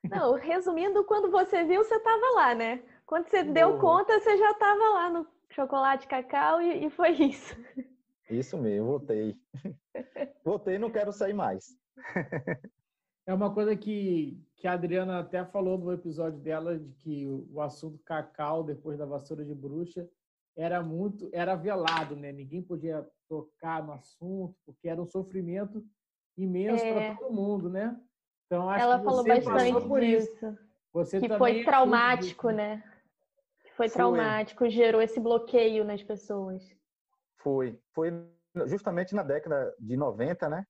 [0.09, 2.85] Não, resumindo, quando você viu, você estava lá, né?
[3.05, 7.57] Quando você deu conta, você já estava lá no chocolate cacau e, e, foi isso.
[8.31, 9.37] Isso mesmo, voltei.
[10.45, 11.77] voltei e não quero sair mais.
[13.27, 17.61] É uma coisa que, que a Adriana até falou no episódio dela, de que o
[17.61, 20.09] assunto cacau, depois da vassoura de bruxa,
[20.57, 22.33] era muito, era velado, né?
[22.33, 25.85] Ninguém podia tocar no assunto, porque era um sofrimento
[26.37, 26.93] imenso é.
[26.93, 27.97] para todo mundo, né?
[28.47, 30.29] Então acho Ela que falou bastante por disso.
[30.35, 30.59] Isso.
[30.93, 32.83] Você que foi traumático, né?
[33.63, 36.63] Que foi, foi traumático, gerou esse bloqueio nas pessoas.
[37.39, 38.13] Foi, foi
[38.67, 40.67] justamente na década de 90, né?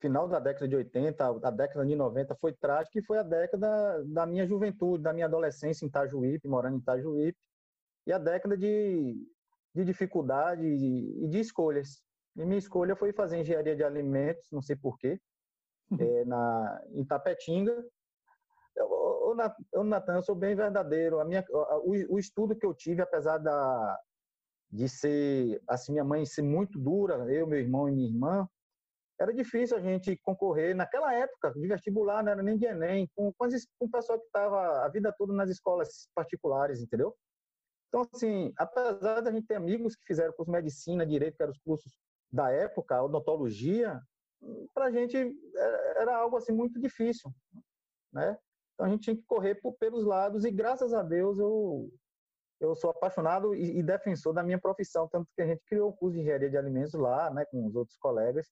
[0.00, 4.02] Final da década de 80, a década de 90 foi trágica e foi a década
[4.06, 7.38] da minha juventude, da minha adolescência em Itajuípe, morando em Itajuípe
[8.06, 9.14] e a década de,
[9.74, 12.02] de dificuldade e de, escolhas.
[12.34, 15.20] E minha escolha foi fazer engenharia de alimentos, não sei porquê,
[15.98, 17.84] é, na, em Tapetinga.
[18.74, 19.36] Eu,
[19.72, 21.20] eu, Natan, eu sou bem verdadeiro.
[21.20, 23.98] A minha, o, o estudo que eu tive, apesar da,
[24.70, 28.48] de ser, assim, minha mãe ser muito dura, eu, meu irmão e minha irmã,
[29.20, 33.30] era difícil a gente concorrer naquela época de vestibular, não era nem de Enem, com,
[33.34, 37.14] com, com o pessoal que estava a vida toda nas escolas particulares, entendeu?
[37.88, 41.52] Então, assim, apesar da gente ter amigos que fizeram curso de medicina, direito, que eram
[41.52, 41.92] os cursos
[42.32, 44.00] da época, odontologia,
[44.72, 45.16] para a gente
[45.96, 47.30] era algo assim muito difícil,
[48.10, 48.38] né?
[48.72, 51.90] Então a gente tinha que correr por, pelos lados e graças a Deus eu
[52.58, 55.92] eu sou apaixonado e, e, defensor da minha profissão, tanto que a gente criou o
[55.94, 58.46] curso de engenharia de alimentos lá, né, com os outros colegas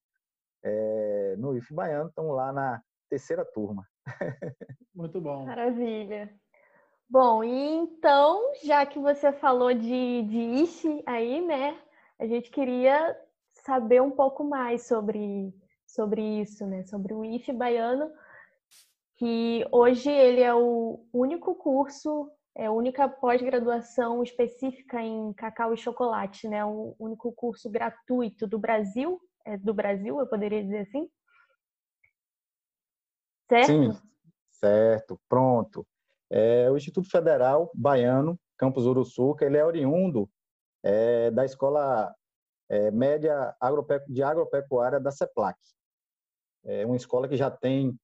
[0.62, 3.86] é, no IF Baiano, estamos lá na terceira turma.
[4.94, 5.44] Muito bom.
[5.46, 6.32] Maravilha.
[7.08, 11.80] Bom, e então, já que você falou de, de IF aí, né,
[12.18, 13.16] a gente queria
[13.52, 15.54] saber um pouco mais sobre,
[15.86, 18.10] sobre isso, né, sobre o IF Baiano,
[19.16, 25.76] que hoje ele é o único curso é a única pós-graduação específica em cacau e
[25.76, 26.64] chocolate, né?
[26.64, 29.20] O único curso gratuito do Brasil,
[29.56, 31.08] do Brasil, eu poderia dizer assim?
[33.48, 33.66] Certo?
[33.66, 33.90] Sim,
[34.50, 35.86] certo, pronto.
[36.30, 40.28] É, o Instituto Federal Baiano, Campus Uruçuca, ele é oriundo
[40.82, 42.14] é, da Escola
[42.68, 43.56] é, Média
[44.08, 45.58] de Agropecuária da CEPLAC.
[46.64, 47.98] É uma escola que já tem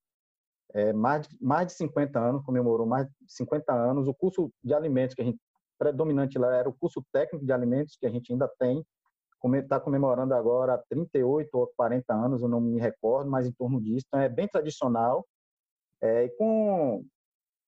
[0.73, 4.09] é, mais, de, mais de 50 anos, comemorou mais de 50 anos.
[4.09, 5.39] O curso de alimentos que a gente
[5.79, 8.85] predominante lá era o curso técnico de alimentos que a gente ainda tem,
[9.53, 14.07] está comemorando agora 38 ou 40 anos, eu não me recordo, mas em torno disso.
[14.07, 15.27] Então é bem tradicional.
[16.01, 17.05] É, e com,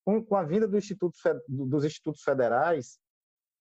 [0.04, 1.16] com, com, a vinda do Instituto,
[1.48, 2.98] dos institutos federais,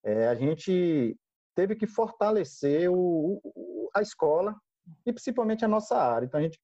[0.03, 1.17] é, a gente
[1.55, 4.55] teve que fortalecer o, o, a escola
[5.05, 6.25] e principalmente a nossa área.
[6.25, 6.59] Então a gente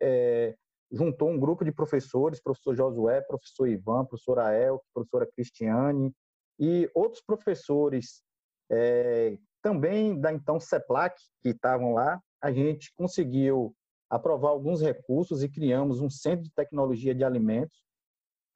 [0.00, 0.54] é,
[0.90, 6.12] juntou um grupo de professores, professor Josué, professor Ivan, professora El, professora Cristiane
[6.58, 8.22] e outros professores
[8.70, 13.74] é, também da então CEPLAC, que estavam lá, a gente conseguiu
[14.08, 17.82] aprovar alguns recursos e criamos um centro de tecnologia de alimentos.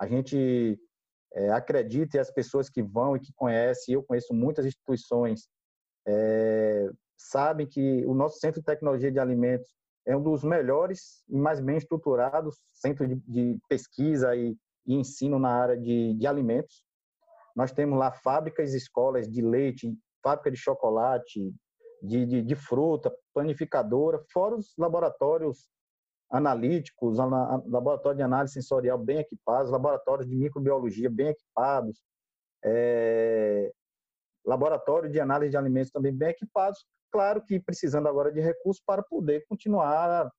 [0.01, 0.79] A gente
[1.35, 5.49] é, acredita e as pessoas que vão e que conhecem, eu conheço muitas instituições,
[6.07, 9.69] é, sabem que o nosso centro de tecnologia de alimentos
[10.07, 15.41] é um dos melhores e mais bem estruturados centros de, de pesquisa e, e, ensino
[15.41, 16.85] na área de, de alimentos.
[17.57, 21.53] Nós temos lá fábricas escolas de leite, fábrica de chocolate,
[22.03, 25.69] de, de, de fruta, panificadora, fora os laboratórios
[26.31, 32.01] analíticos, laboratório de análise sensorial bem equipados, laboratórios de microbiologia bem equipados,
[32.65, 33.73] é,
[34.45, 39.03] laboratório de análise de alimentos também bem equipados, Claro que precisando agora de recursos para
[39.03, 40.31] poder continuar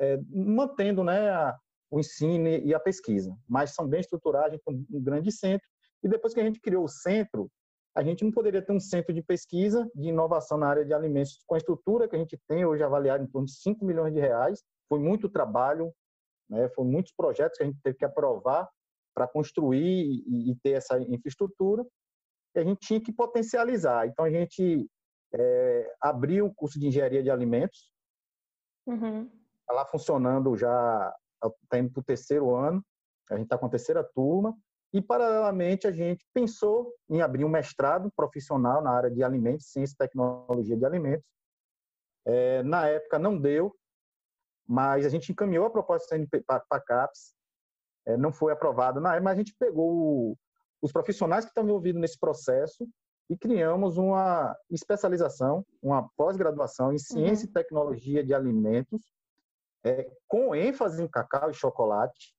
[0.00, 1.56] é, mantendo né, a,
[1.90, 3.36] o ensino e a pesquisa.
[3.48, 5.66] Mas são bem estruturados, tem um grande centro.
[6.02, 7.50] E depois que a gente criou o centro,
[7.94, 11.38] a gente não poderia ter um centro de pesquisa, de inovação na área de alimentos,
[11.46, 14.20] com a estrutura que a gente tem hoje avaliada em torno de 5 milhões de
[14.20, 14.64] reais.
[14.88, 15.92] Foi muito trabalho,
[16.48, 16.68] né?
[16.70, 18.68] foi muitos projetos que a gente teve que aprovar
[19.14, 21.86] para construir e, e ter essa infraestrutura.
[22.54, 24.08] E a gente tinha que potencializar.
[24.08, 24.90] Então, a gente
[25.32, 27.92] é, abriu o curso de engenharia de alimentos.
[28.86, 29.30] Uhum.
[29.60, 31.14] Está lá funcionando já,
[31.62, 32.84] está indo para o terceiro ano,
[33.30, 34.54] a gente está com a terceira turma.
[34.94, 39.94] E, paralelamente, a gente pensou em abrir um mestrado profissional na área de alimentos, ciência
[39.94, 41.26] e tecnologia de alimentos.
[42.24, 43.74] É, na época não deu,
[44.64, 47.34] mas a gente encaminhou a proposta para a CAPES,
[48.06, 50.38] é, não foi aprovado na época, mas a gente pegou
[50.80, 52.86] os profissionais que estão envolvidos nesse processo
[53.28, 57.50] e criamos uma especialização, uma pós-graduação em ciência uhum.
[57.50, 59.02] e tecnologia de alimentos,
[59.84, 62.33] é, com ênfase em cacau e chocolate.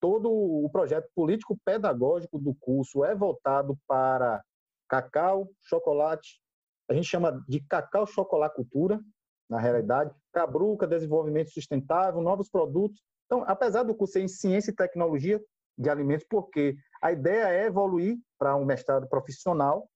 [0.00, 4.42] Todo o projeto político-pedagógico do curso é voltado para
[4.88, 6.40] cacau, chocolate,
[6.88, 9.00] a gente chama de cacau chocolacultura,
[9.48, 13.00] na realidade, cabruca, desenvolvimento sustentável, novos produtos.
[13.26, 15.42] Então, apesar do curso ser em ciência e tecnologia
[15.76, 19.88] de alimentos, porque a ideia é evoluir para um mestrado profissional,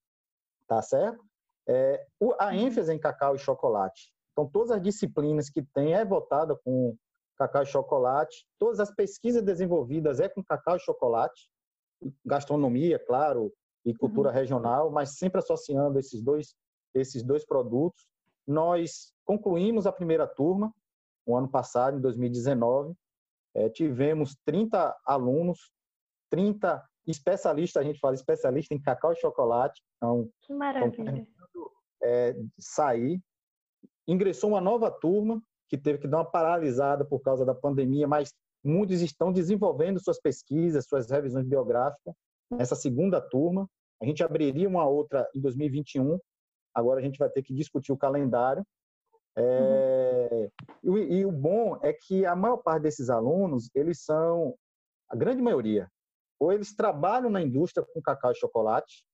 [0.66, 1.24] tá certo?
[1.68, 2.04] É,
[2.38, 4.12] a ênfase em cacau e chocolate.
[4.32, 6.96] Então, todas as disciplinas que tem é voltada com
[7.40, 8.46] cacau e chocolate.
[8.58, 11.48] Todas as pesquisas desenvolvidas é com cacau e chocolate.
[12.24, 13.52] Gastronomia, claro,
[13.84, 14.34] e cultura uhum.
[14.34, 16.54] regional, mas sempre associando esses dois,
[16.94, 18.06] esses dois produtos.
[18.46, 20.72] Nós concluímos a primeira turma,
[21.24, 22.94] o ano passado, em 2019.
[23.54, 25.72] É, tivemos 30 alunos,
[26.30, 29.82] 30 especialista, a gente fala especialista em cacau e chocolate.
[29.96, 31.26] Então, que maravilha.
[32.02, 33.20] É, sair.
[34.06, 38.34] ingressou uma nova turma que teve que dar uma paralisada por causa da pandemia, mas
[38.62, 42.12] muitos estão desenvolvendo suas pesquisas, suas revisões biográficas
[42.50, 43.66] nessa segunda turma.
[44.02, 46.18] A gente abriria uma outra em 2021.
[46.74, 48.64] Agora a gente vai ter que discutir o calendário.
[49.36, 50.50] É,
[50.82, 50.98] uhum.
[50.98, 54.56] e, e, o bom é que a maior parte desses alunos, eles são,
[55.08, 55.88] a grande maioria,
[56.38, 59.04] ou eles trabalham na indústria com cacau e chocolate,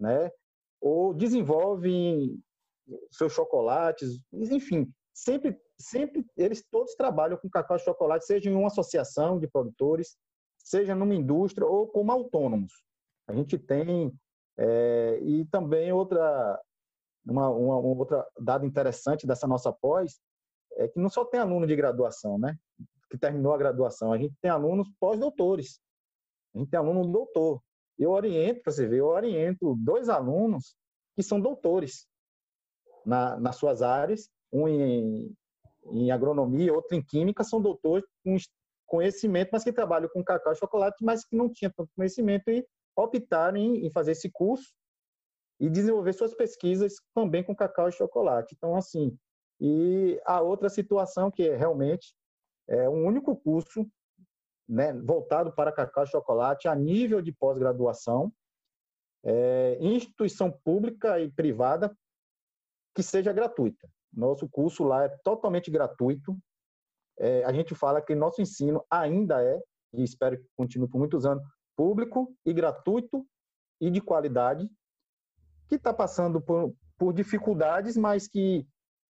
[0.00, 0.30] né?
[0.80, 2.38] ou desenvolvem
[3.10, 8.68] seus chocolates, enfim, sempre, sempre eles todos trabalham com cacau e chocolate, seja em uma
[8.68, 10.16] associação de produtores,
[10.58, 12.72] seja numa indústria ou como autônomos.
[13.28, 14.12] A gente tem
[14.58, 16.60] é, e também outra
[17.24, 20.20] uma, uma, uma, outra dado interessante dessa nossa pós
[20.76, 22.56] é que não só tem aluno de graduação, né,
[23.10, 25.80] que terminou a graduação, a gente tem alunos pós-doutores,
[26.54, 27.62] a gente tem aluno doutor.
[27.98, 30.76] Eu oriento, para você ver, eu oriento dois alunos
[31.14, 32.06] que são doutores
[33.04, 35.34] na, nas suas áreas, um em,
[35.92, 38.36] em agronomia, outro em química, são doutores com
[38.86, 42.64] conhecimento, mas que trabalham com cacau e chocolate, mas que não tinham tanto conhecimento e
[42.96, 44.72] optaram em, em fazer esse curso
[45.58, 48.54] e desenvolver suas pesquisas também com cacau e chocolate.
[48.56, 49.16] Então, assim,
[49.60, 52.14] e a outra situação que é realmente
[52.68, 53.86] é um único curso
[54.68, 58.32] né, voltado para cacau e chocolate a nível de pós-graduação,
[59.24, 61.96] é, instituição pública e privada
[62.94, 63.88] que seja gratuita.
[64.16, 66.36] Nosso curso lá é totalmente gratuito.
[67.18, 69.60] É, a gente fala que nosso ensino ainda é,
[69.92, 71.44] e espero que continue por muitos anos,
[71.76, 73.26] público e gratuito
[73.80, 74.68] e de qualidade,
[75.68, 78.66] que está passando por, por dificuldades, mas que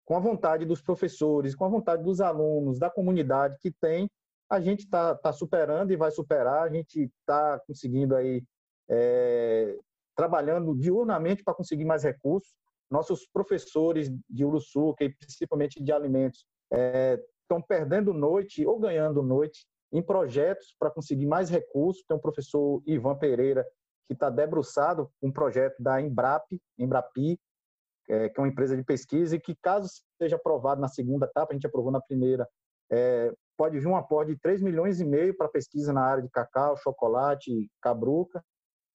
[0.05, 4.09] com a vontade dos professores, com a vontade dos alunos, da comunidade que tem,
[4.49, 8.43] a gente está tá superando e vai superar, a gente está conseguindo aí,
[8.87, 9.75] é,
[10.15, 12.53] trabalhando diurnamente para conseguir mais recursos.
[12.89, 19.65] Nossos professores de Uruçuca e principalmente de alimentos estão é, perdendo noite ou ganhando noite
[19.91, 22.03] em projetos para conseguir mais recursos.
[22.07, 23.65] Tem o professor Ivan Pereira,
[24.07, 26.45] que está debruçado um projeto da Embrap,
[26.77, 27.39] Embrapi,
[28.07, 29.89] é, que é uma empresa de pesquisa, e que, caso
[30.21, 32.47] seja aprovado na segunda etapa, a gente aprovou na primeira,
[32.91, 36.29] é, pode vir um aporte de 3 milhões e meio para pesquisa na área de
[36.29, 38.43] cacau, chocolate, cabruca.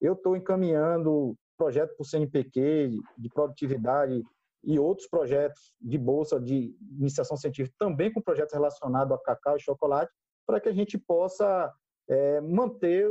[0.01, 4.25] Eu estou encaminhando projeto para o CNPq de produtividade
[4.65, 9.61] e outros projetos de bolsa de iniciação científica, também com projetos relacionados a cacau e
[9.61, 10.11] chocolate,
[10.47, 11.71] para que a gente possa
[12.09, 13.07] é, manter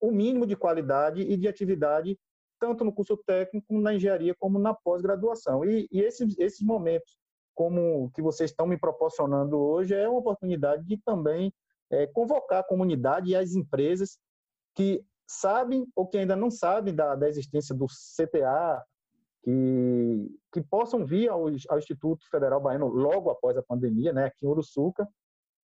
[0.00, 2.18] o mínimo de qualidade e de atividade,
[2.58, 5.62] tanto no curso técnico, na engenharia, como na pós-graduação.
[5.62, 7.18] E, e esses, esses momentos
[7.54, 11.52] como que vocês estão me proporcionando hoje é uma oportunidade de também
[11.90, 14.18] é, convocar a comunidade e as empresas
[14.74, 18.84] que sabem ou que ainda não sabem da, da existência do CTA,
[19.42, 24.44] que, que possam vir ao, ao, Instituto Federal Baiano logo após a pandemia, né, aqui
[24.44, 25.08] em Uruçuca,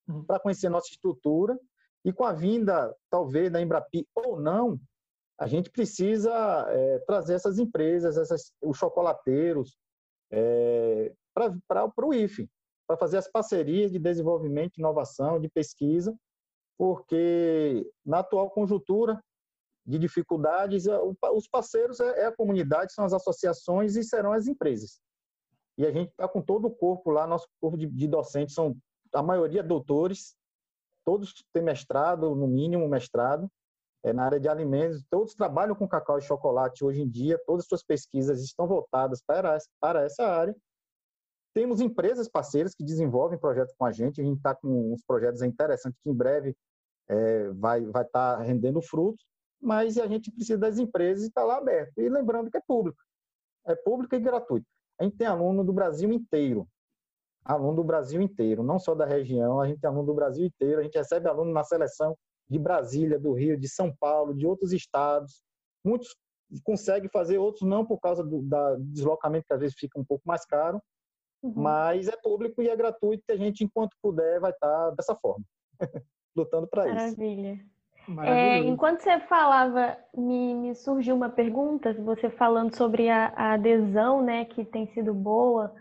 [0.08, 0.24] uhum.
[0.24, 1.58] para conhecer nossa estrutura.
[2.04, 4.78] E com a vinda, talvez, da Embrapi ou não,
[5.38, 6.32] a gente precisa
[6.68, 9.76] é, trazer essas empresas, essas, os chocolateiros,
[10.30, 12.48] é, para o IFE,
[12.86, 16.16] para fazer as parcerias de desenvolvimento, de inovação, de pesquisa,
[16.78, 19.20] porque na atual conjuntura
[19.86, 20.86] de dificuldades,
[21.32, 25.00] os parceiros é, é a comunidade, são as associações e serão as empresas.
[25.78, 28.76] E a gente está com todo o corpo lá, nosso corpo de, de docentes são
[29.12, 30.34] a maioria doutores,
[31.04, 33.48] todos têm mestrado, no mínimo mestrado,
[34.02, 37.64] é, na área de alimentos, todos trabalham com cacau e chocolate hoje em dia, todas
[37.64, 40.56] as suas pesquisas estão voltadas para, para essa área.
[41.54, 45.42] Temos empresas parceiras que desenvolvem projetos com a gente, a gente está com uns projetos
[45.42, 46.54] interessantes que em breve
[47.08, 49.24] é, vai estar vai tá rendendo frutos,
[49.66, 51.98] mas a gente precisa das empresas e está lá aberto.
[51.98, 53.02] E lembrando que é público,
[53.66, 54.64] é público e gratuito.
[54.96, 56.68] A gente tem aluno do Brasil inteiro,
[57.44, 60.78] aluno do Brasil inteiro, não só da região, a gente tem aluno do Brasil inteiro,
[60.78, 62.16] a gente recebe aluno na seleção
[62.48, 65.42] de Brasília, do Rio, de São Paulo, de outros estados.
[65.84, 66.14] Muitos
[66.62, 70.22] conseguem fazer, outros não por causa do da deslocamento, que às vezes fica um pouco
[70.24, 70.80] mais caro,
[71.42, 71.54] uhum.
[71.56, 75.44] mas é público e é gratuito e a gente, enquanto puder, vai estar dessa forma,
[76.36, 76.94] lutando para isso.
[76.94, 77.75] Maravilha.
[78.24, 84.22] É, enquanto você falava, me, me, surgiu uma pergunta, você falando sobre a, a adesão,
[84.22, 85.74] né, que tem sido boa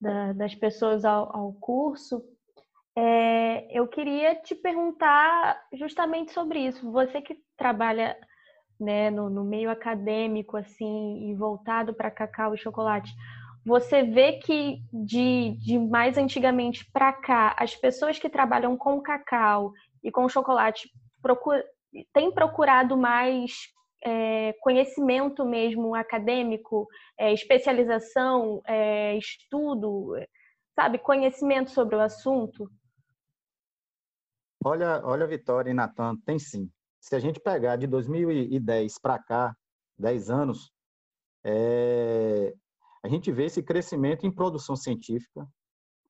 [0.00, 2.24] da, das pessoas ao, ao curso.
[2.96, 6.90] É, eu queria te perguntar justamente sobre isso.
[6.90, 8.16] Você que trabalha
[8.78, 13.12] né, no, no meio acadêmico assim e voltado para cacau e chocolate,
[13.64, 19.72] você vê que de, de mais antigamente para cá, as pessoas que trabalham com cacau
[20.02, 20.90] e com chocolate
[21.22, 21.64] procura,
[22.12, 23.52] têm procurado mais
[24.04, 26.86] é, conhecimento mesmo acadêmico,
[27.18, 30.14] é, especialização, é, estudo,
[30.74, 32.70] sabe, conhecimento sobre o assunto?
[34.64, 36.70] Olha, olha, Vitória e Natan, tem sim.
[37.00, 39.54] Se a gente pegar de 2010 para cá,
[39.98, 40.70] 10 anos,
[41.44, 42.52] é,
[43.02, 45.46] a gente vê esse crescimento em produção científica,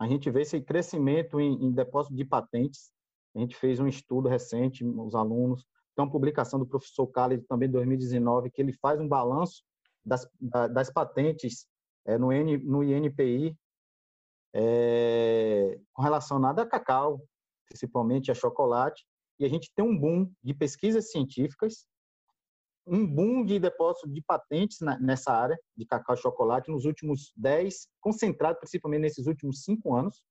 [0.00, 2.90] a gente vê esse crescimento em, em depósito de patentes.
[3.34, 5.64] A gente fez um estudo recente, os alunos,
[5.94, 9.62] tem uma publicação do professor Khaled também em 2019, que ele faz um balanço
[10.04, 11.66] das, das patentes
[12.06, 13.56] é, no, N, no INPI
[14.54, 17.22] é, relacionada a cacau,
[17.68, 19.04] principalmente a chocolate,
[19.38, 21.86] e a gente tem um boom de pesquisas científicas,
[22.86, 27.88] um boom de depósito de patentes nessa área de cacau e chocolate nos últimos 10,
[28.00, 30.22] concentrado principalmente nesses últimos cinco anos.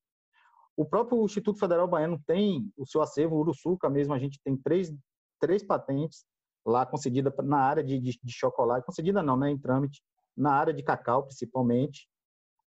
[0.80, 4.56] O próprio Instituto Federal Baiano tem o seu acervo, o Uruçuca mesmo, a gente tem
[4.56, 4.90] três,
[5.38, 6.24] três patentes
[6.66, 10.02] lá concedida na área de, de, de chocolate, concedida não, né, em trâmite,
[10.38, 12.08] na área de cacau principalmente.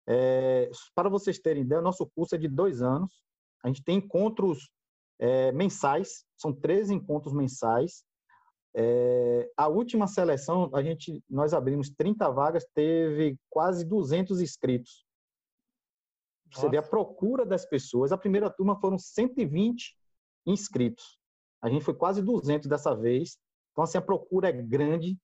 [0.08, 3.22] É, para vocês terem ideia, nosso curso é de dois anos,
[3.62, 4.70] a gente tem encontros
[5.20, 8.06] é, mensais, são 13 encontros mensais.
[8.74, 15.06] É, a última seleção, a gente, nós abrimos 30 vagas, teve quase 200 inscritos.
[16.54, 18.12] Você vê a procura das pessoas.
[18.12, 19.96] A primeira turma foram 120
[20.46, 21.18] inscritos.
[21.62, 23.38] A gente foi quase 200 dessa vez.
[23.72, 25.18] Então, assim, a procura é grande.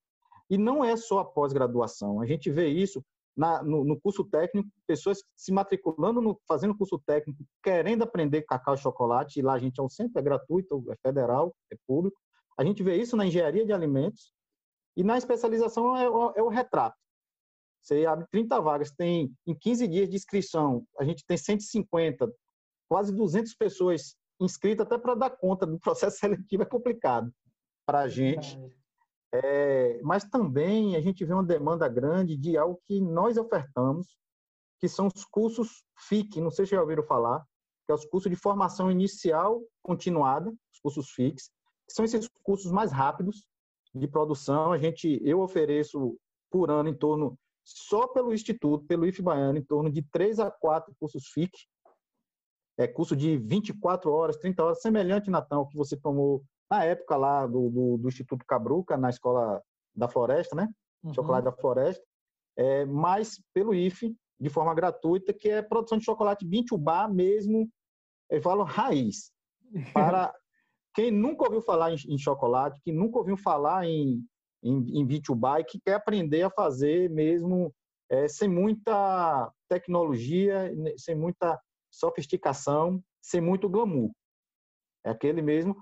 [0.49, 2.21] E não é só a pós-graduação.
[2.21, 3.03] A gente vê isso
[3.36, 8.76] na, no, no, curso técnico, pessoas se matriculando, no, fazendo curso técnico, querendo aprender cacau
[8.76, 12.17] e chocolate, e lá a gente é um centro, é gratuito, é federal, é público.
[12.57, 14.32] A gente vê isso na engenharia de alimentos,
[14.95, 16.95] e na especialização é, é o retrato.
[17.84, 22.34] Você abre 30 vagas, tem em 15 dias de inscrição, a gente tem 150,
[22.88, 27.29] quase 200 pessoas inscritas, até para dar conta do processo seletivo é complicado
[27.86, 28.57] para a gente.
[29.34, 34.17] É, mas também a gente vê uma demanda grande de algo que nós ofertamos,
[34.79, 37.43] que são os cursos FIC, não sei se já ouviram falar,
[37.86, 41.49] que é os cursos de formação inicial continuada, os cursos FIX,
[41.88, 43.45] que são esses cursos mais rápidos
[43.93, 44.71] de produção.
[44.71, 46.17] A gente, eu ofereço
[46.49, 50.51] por ano em torno, só pelo Instituto, pelo IF Baiano, em torno de 3 a
[50.51, 51.51] 4 cursos FIC,
[52.78, 57.16] é curso de 24 horas, 30 horas, semelhante, Natan, ao que você tomou na época
[57.16, 59.61] lá do, do, do, Instituto Cabruca, na Escola
[59.95, 60.68] da Floresta, né?
[61.03, 61.14] Uhum.
[61.14, 62.03] Chocolate da Floresta,
[62.57, 67.70] é, mas pelo IFE, de forma gratuita, que é produção de chocolate Bintubá mesmo,
[68.30, 69.32] eu falo raiz.
[69.93, 70.34] Para
[70.95, 74.26] quem nunca ouviu falar em, em chocolate, que nunca ouviu falar em,
[74.64, 77.74] em, em e que quer aprender a fazer mesmo
[78.09, 81.59] é, sem muita tecnologia, sem muita
[81.91, 84.11] sofisticação, sem muito glamour.
[85.05, 85.76] É aquele mesmo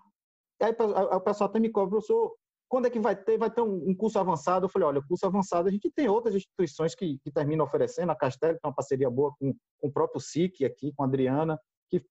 [0.62, 0.76] Aí
[1.16, 2.36] o pessoal até me cobra, professor,
[2.70, 3.38] quando é que vai ter?
[3.38, 4.66] Vai ter um, curso avançado?
[4.66, 8.16] Eu falei, olha, curso avançado, a gente tem outras instituições que, que terminam oferecendo, a
[8.16, 11.60] Castelo tem uma parceria boa com, com o próprio SIC aqui, com a Adriana,
[11.90, 12.06] que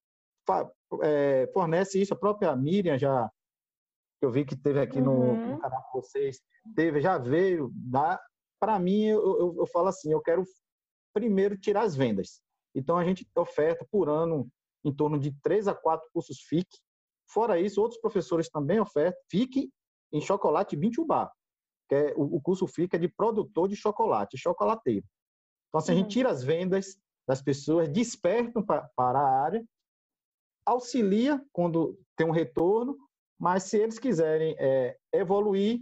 [0.44, 0.68] fa,
[1.02, 3.30] é, fornece isso, a própria Miriam já,
[4.20, 5.52] que eu vi que teve aqui no, uhum.
[5.52, 6.40] no canal de vocês,
[6.76, 8.20] teve, já veio, dá,
[8.60, 10.44] para mim, eu, eu, eu falo assim, eu quero
[11.12, 12.42] primeiro tirar as vendas.
[12.74, 14.46] Então, a gente oferta por ano
[14.84, 16.68] em torno de três a quatro cursos FIC,
[17.32, 19.70] Fora isso, outros professores também ofertam FIC
[20.12, 21.30] em chocolate Bintubá,
[21.88, 25.06] que é o, curso FIC é de produtor de chocolate, chocolateiro.
[25.68, 26.10] Então, assim, a gente uhum.
[26.10, 26.96] tira as vendas
[27.28, 29.64] das pessoas, despertam para a área,
[30.66, 32.98] auxilia quando tem um retorno,
[33.40, 35.80] mas se eles quiserem é, evoluir,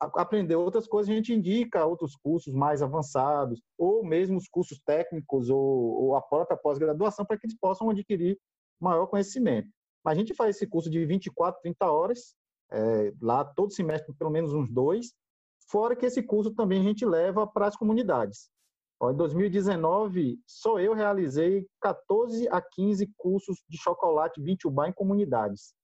[0.00, 5.50] aprender outras coisas, a gente indica outros cursos mais avançados, ou mesmo os cursos técnicos,
[5.50, 8.38] ou, ou a própria pós-graduação, para que eles possam adquirir
[8.80, 9.68] maior conhecimento.
[10.02, 12.34] Mas a gente faz esse curso de 24, 30 horas,
[12.72, 15.12] é, lá todo semestre, pelo menos uns dois,
[15.68, 18.48] fora que esse curso também a gente leva para as comunidades.
[19.00, 25.74] Ó, em 2019, só eu realizei 14 a 15 cursos de chocolate Bintubá em comunidades,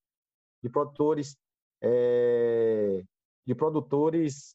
[0.62, 1.36] de produtores,
[1.82, 3.02] é,
[3.46, 4.54] de produtores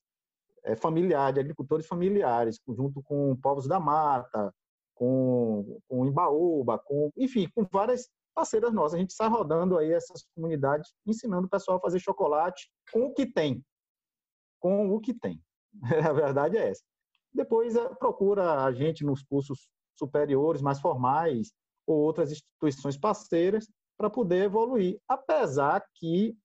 [0.64, 4.54] é, familiares, de agricultores familiares, junto com povos da mata,
[4.96, 8.96] com, com Imbaúba, com, enfim, com várias parceiras nossas.
[8.96, 13.14] A gente sai rodando aí essas comunidades, ensinando o pessoal a fazer chocolate com o
[13.14, 13.64] que tem.
[14.60, 15.42] Com o que tem.
[16.10, 16.84] A verdade é essa.
[17.34, 21.52] Depois eh, procura a gente nos cursos superiores, mais formais,
[21.86, 25.00] ou outras instituições parceiras, para poder evoluir.
[25.08, 26.38] Apesar que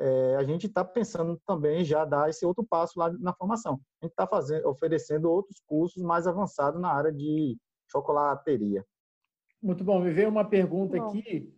[0.00, 3.80] é, a gente está pensando também já dar esse outro passo lá na formação.
[4.00, 4.28] A gente está
[4.68, 7.56] oferecendo outros cursos mais avançados na área de
[7.90, 8.84] chocolateria.
[9.62, 10.00] Muito bom.
[10.00, 11.08] Me veio uma pergunta bom.
[11.08, 11.54] aqui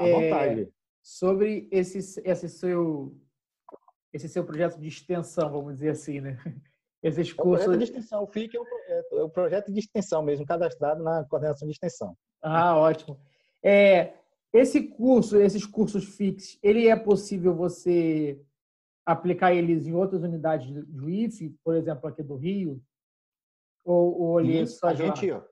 [0.00, 0.68] é,
[1.02, 3.14] sobre esse, esse, seu,
[4.12, 6.38] esse seu projeto de extensão, vamos dizer assim, né?
[7.02, 7.66] Esses cursos...
[7.66, 10.22] É o projeto de extensão, o FIC é o, projeto, é o projeto de extensão
[10.22, 12.16] mesmo, cadastrado na coordenação de extensão.
[12.42, 13.20] Ah, ótimo.
[13.62, 14.14] É,
[14.56, 18.40] esse curso, esses cursos FIX, ele é possível você
[19.04, 22.82] aplicar eles em outras unidades do IFE, por exemplo, aqui do Rio?
[23.84, 25.42] Ou, ou ele é só a gente, ó,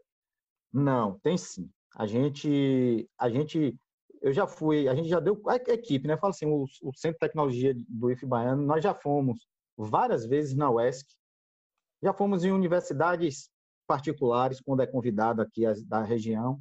[0.73, 1.71] Não, tem sim.
[1.95, 3.79] A gente, a gente,
[4.21, 6.17] eu já fui, a gente já deu, a equipe, né?
[6.17, 9.47] Fala assim, o, o Centro de Tecnologia do IFE Baiano, nós já fomos
[9.77, 11.07] várias vezes na UESC,
[12.03, 13.49] já fomos em universidades
[13.87, 16.61] particulares, quando é convidado aqui da região,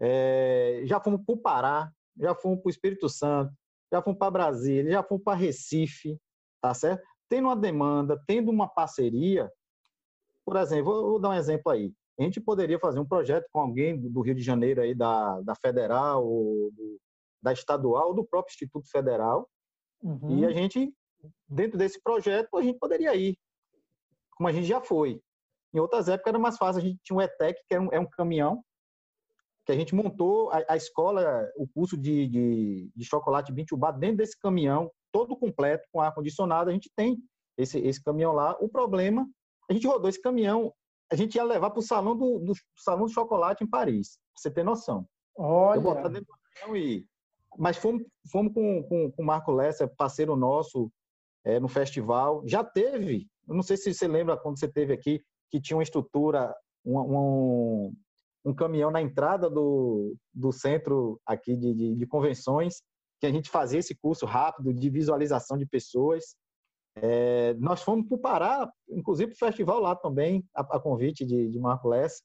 [0.00, 3.52] é, já fomos para o Pará, já fomos para o Espírito Santo,
[3.92, 6.18] já fomos para Brasília, já fomos para Recife,
[6.60, 7.02] tá certo?
[7.28, 9.50] Tendo uma demanda, tendo uma parceria,
[10.44, 11.92] por exemplo, vou, vou dar um exemplo aí.
[12.18, 15.54] A gente poderia fazer um projeto com alguém do Rio de Janeiro aí, da, da
[15.54, 17.00] Federal, ou do,
[17.42, 19.48] da Estadual, ou do próprio Instituto Federal,
[20.02, 20.38] uhum.
[20.38, 20.94] e a gente,
[21.48, 23.36] dentro desse projeto, a gente poderia ir,
[24.36, 25.20] como a gente já foi.
[25.74, 27.98] Em outras épocas era mais fácil, a gente tinha um ETEC, que é um, é
[27.98, 28.62] um caminhão,
[29.64, 34.18] que a gente montou a, a escola, o curso de, de, de chocolate Bintubá dentro
[34.18, 36.70] desse caminhão, todo completo, com ar-condicionado.
[36.70, 37.18] A gente tem
[37.56, 38.56] esse, esse caminhão lá.
[38.60, 39.26] O problema,
[39.68, 40.72] a gente rodou esse caminhão,
[41.10, 44.42] a gente ia levar para o salão do, do, salão do chocolate em Paris, para
[44.42, 45.06] você ter noção.
[45.36, 45.78] Olha.
[45.78, 47.06] Eu botar dentro do caminhão e
[47.56, 50.90] mas fomos, fomos com, com, com o Marco Lessa, parceiro nosso
[51.44, 52.42] é, no festival.
[52.46, 56.54] Já teve, não sei se você lembra quando você teve aqui, que tinha uma estrutura,
[56.84, 57.94] um, um,
[58.44, 62.82] um caminhão na entrada do, do centro aqui de, de, de convenções,
[63.20, 66.36] que a gente fazia esse curso rápido de visualização de pessoas.
[66.96, 71.24] É, nós fomos para o Pará, inclusive para o festival lá também, a, a convite
[71.24, 72.22] de, de Marco Less.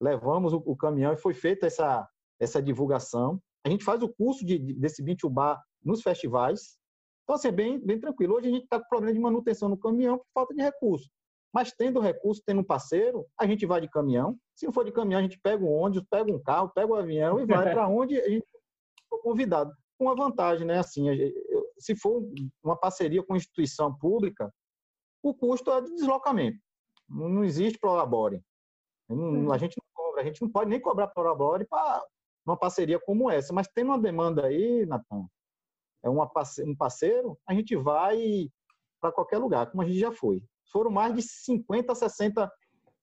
[0.00, 2.06] Levamos o, o, caminhão e foi feita essa,
[2.40, 3.40] essa divulgação.
[3.64, 6.78] A gente faz o curso de, de, desse Bintubá nos festivais.
[7.22, 8.34] Então, assim, é bem, bem tranquilo.
[8.34, 11.08] Hoje a gente está com problema de manutenção no caminhão por falta de recurso.
[11.52, 14.38] Mas tendo recurso, tendo um parceiro, a gente vai de caminhão.
[14.54, 16.96] Se não for de caminhão, a gente pega um ônibus, pega um carro, pega o
[16.96, 18.46] um avião e vai para onde a gente
[19.08, 19.72] for convidado.
[19.98, 20.78] Com uma vantagem, né?
[20.78, 21.06] Assim,
[21.78, 22.22] se for
[22.62, 24.52] uma parceria com instituição pública,
[25.22, 26.58] o custo é de deslocamento.
[27.08, 28.40] Não existe prolabore.
[29.52, 32.02] A gente não cobra, a gente não pode nem cobrar prolabore para
[32.46, 33.52] uma parceria como essa.
[33.52, 35.26] Mas tendo uma demanda aí, Natan,
[36.04, 36.30] é uma,
[36.64, 38.48] um parceiro, a gente vai
[39.00, 40.40] para qualquer lugar, como a gente já foi
[40.70, 42.50] foram mais de 50, 60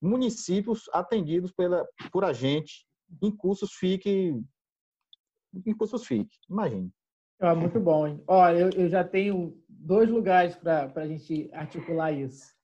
[0.01, 2.85] municípios atendidos pela, por a gente
[3.21, 4.39] em cursos FIC.
[5.65, 6.91] Em cursos FIC, imagine.
[7.39, 8.07] Ah, muito bom.
[8.07, 8.23] Hein?
[8.27, 12.55] Olha, eu, eu já tenho dois lugares para a gente articular isso.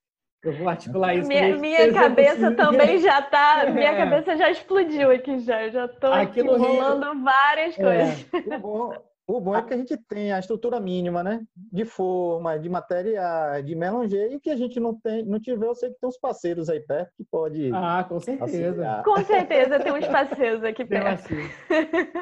[0.42, 1.26] Eu vou articular isso.
[1.26, 3.64] Minha, minha cabeça também já tá.
[3.72, 3.96] Minha é.
[3.96, 5.64] cabeça já explodiu aqui já.
[5.64, 7.82] Eu já estou rolando várias é.
[7.82, 8.26] coisas.
[8.52, 8.58] É.
[8.58, 8.92] Bom,
[9.26, 11.46] o bom é que a gente tem a estrutura mínima, né?
[11.56, 15.74] De forma, de material, de melanger, e que a gente não tem, não tiver, eu
[15.74, 17.70] sei que tem uns parceiros aí perto que pode.
[17.72, 18.44] Ah, com certeza.
[18.44, 19.02] Auxiliar.
[19.02, 21.34] Com certeza tem uns parceiros aqui perto.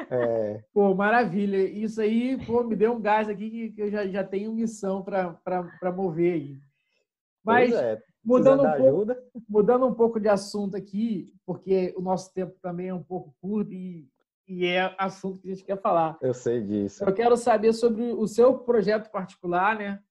[0.09, 0.63] É.
[0.73, 1.57] Pô, maravilha.
[1.57, 5.91] Isso aí, pô, me deu um gás aqui que eu já, já tenho missão para
[5.91, 6.57] mover aí.
[7.43, 9.15] Mas é, mudando, um pouco,
[9.49, 13.73] mudando um pouco de assunto aqui, porque o nosso tempo também é um pouco curto
[13.73, 14.07] e
[14.47, 16.17] e é assunto que a gente quer falar.
[16.21, 17.03] Eu sei disso.
[17.03, 20.01] Eu quero saber sobre o seu projeto particular, né?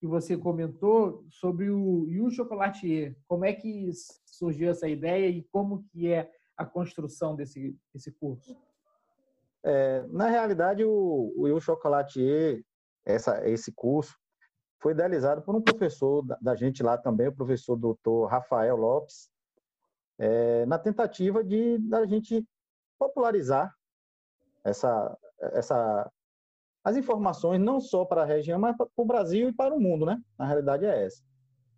[0.00, 3.16] Que você comentou sobre o You Chocolatier.
[3.26, 3.90] Como é que
[4.24, 8.56] surgiu essa ideia e como que é a construção desse, desse curso?
[9.64, 12.62] É, na realidade, o, o You Chocolatier,
[13.04, 14.16] essa, esse curso,
[14.80, 19.28] foi idealizado por um professor da, da gente lá também, o professor doutor Rafael Lopes,
[20.18, 22.46] é, na tentativa de da gente
[22.98, 23.74] popularizar
[24.68, 25.18] essa,
[25.52, 26.10] essa,
[26.84, 30.06] as informações não só para a região, mas para o Brasil e para o mundo,
[30.06, 30.20] né?
[30.38, 31.22] Na realidade é essa.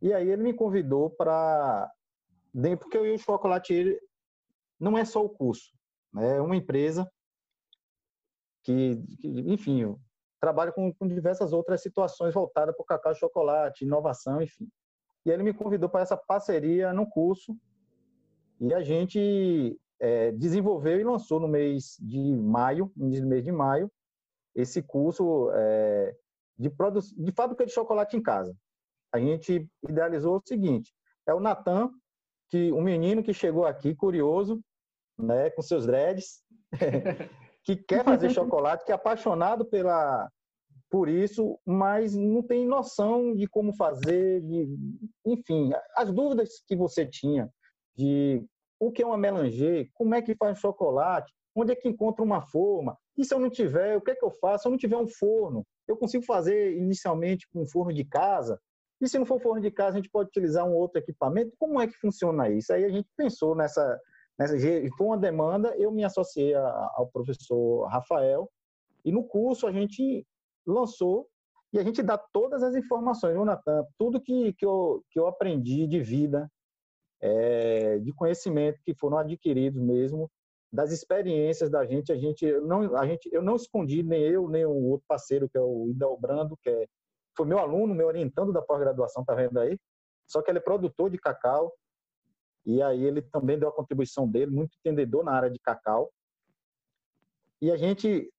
[0.02, 1.90] E aí ele me convidou para,
[2.78, 3.98] porque o Chocolate
[4.78, 5.72] não é só o curso,
[6.12, 6.36] né?
[6.36, 7.10] é uma empresa
[8.62, 9.94] que, que enfim,
[10.40, 14.66] trabalha com, com, diversas outras situações voltadas para o cacau chocolate, inovação, enfim.
[15.24, 17.54] E ele me convidou para essa parceria no curso
[18.58, 23.90] e a gente é, desenvolveu e lançou no mês de maio, no mês de maio,
[24.54, 26.14] esse curso é,
[26.58, 26.70] de,
[27.16, 28.56] de fábrica de chocolate em casa.
[29.12, 30.92] A gente idealizou o seguinte:
[31.26, 31.90] é o Natan,
[32.48, 34.60] que um menino que chegou aqui curioso,
[35.18, 36.42] né, com seus dreads,
[37.64, 40.28] que quer fazer chocolate, que é apaixonado pela
[40.90, 44.76] por isso, mas não tem noção de como fazer, de,
[45.24, 47.48] enfim, as dúvidas que você tinha
[47.96, 48.44] de
[48.80, 52.40] o que é uma melanger, como é que faz chocolate, onde é que encontra uma
[52.40, 54.62] forma, e se eu não tiver, o que é que eu faço?
[54.62, 58.58] Se eu não tiver um forno, eu consigo fazer inicialmente com um forno de casa,
[59.00, 61.54] E se não for forno de casa, a gente pode utilizar um outro equipamento?
[61.58, 62.72] Como é que funciona isso?
[62.72, 63.98] Aí a gente pensou nessa,
[64.38, 64.54] nessa
[64.96, 68.50] foi uma demanda, eu me associei ao professor Rafael,
[69.04, 70.26] e no curso a gente
[70.66, 71.26] lançou
[71.72, 75.86] e a gente dá todas as informações, Jonathan, tudo que, que, eu, que eu aprendi
[75.86, 76.50] de vida,
[77.20, 80.30] é, de conhecimento que foram adquiridos mesmo,
[80.72, 84.64] das experiências da gente, a gente não, a gente, eu não escondi nem eu nem
[84.64, 86.86] o outro parceiro que é o Idal Brando, que é,
[87.36, 89.76] foi meu aluno, meu orientando da pós-graduação, tá vendo aí?
[90.26, 91.72] Só que ele é produtor de cacau
[92.64, 96.10] e aí ele também deu a contribuição dele, muito entendedor na área de cacau.
[97.60, 98.30] E a gente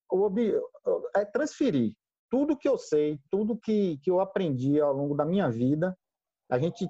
[1.16, 1.94] é transferir
[2.30, 5.98] tudo que eu sei, tudo que, que eu aprendi ao longo da minha vida,
[6.50, 6.88] a gente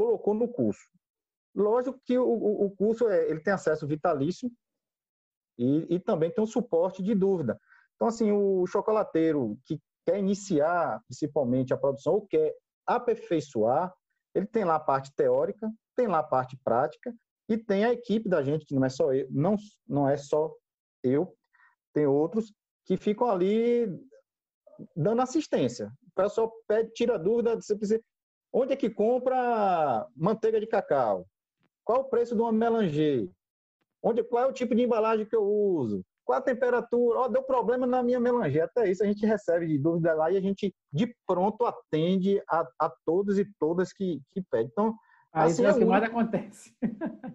[0.00, 0.88] colocou no curso.
[1.54, 4.50] Lógico que o, o curso é, ele tem acesso vitalício
[5.58, 7.60] e, e também tem um suporte de dúvida.
[7.94, 12.54] Então, assim, o chocolateiro que quer iniciar, principalmente, a produção ou quer
[12.86, 13.92] aperfeiçoar,
[14.34, 17.14] ele tem lá a parte teórica, tem lá a parte prática
[17.46, 20.50] e tem a equipe da gente, que não é só eu, não, não é só
[21.02, 21.36] eu,
[21.92, 22.54] tem outros
[22.86, 23.86] que ficam ali
[24.96, 25.92] dando assistência.
[26.06, 28.00] O pessoal pede, tira dúvida, você precisa,
[28.52, 31.26] onde é que compra manteiga de cacau?
[31.84, 33.28] Qual o preço de uma melanger?
[34.02, 36.02] Onde, qual é o tipo de embalagem que eu uso?
[36.24, 37.20] Qual a temperatura?
[37.20, 38.64] Oh, deu problema na minha melanger.
[38.64, 42.66] Até isso a gente recebe de dúvida lá e a gente de pronto atende a,
[42.78, 44.68] a todos e todas que, que pedem.
[44.70, 44.94] Então,
[45.32, 46.74] Aí assim, é o que mais acontece.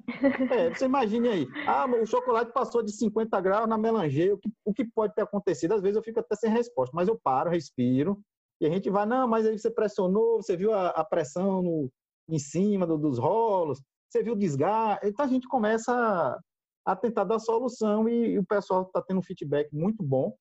[0.51, 1.47] É, você imagine aí.
[1.67, 4.33] Ah, o chocolate passou de 50 graus na melanger.
[4.33, 5.73] O que, o que pode ter acontecido?
[5.73, 8.17] Às vezes eu fico até sem resposta, mas eu paro, respiro.
[8.59, 11.91] E a gente vai, não, mas aí você pressionou, você viu a, a pressão no,
[12.29, 15.07] em cima do, dos rolos, você viu o desgaste.
[15.07, 16.39] Então a gente começa a,
[16.85, 20.35] a tentar dar solução e, e o pessoal está tendo um feedback muito bom,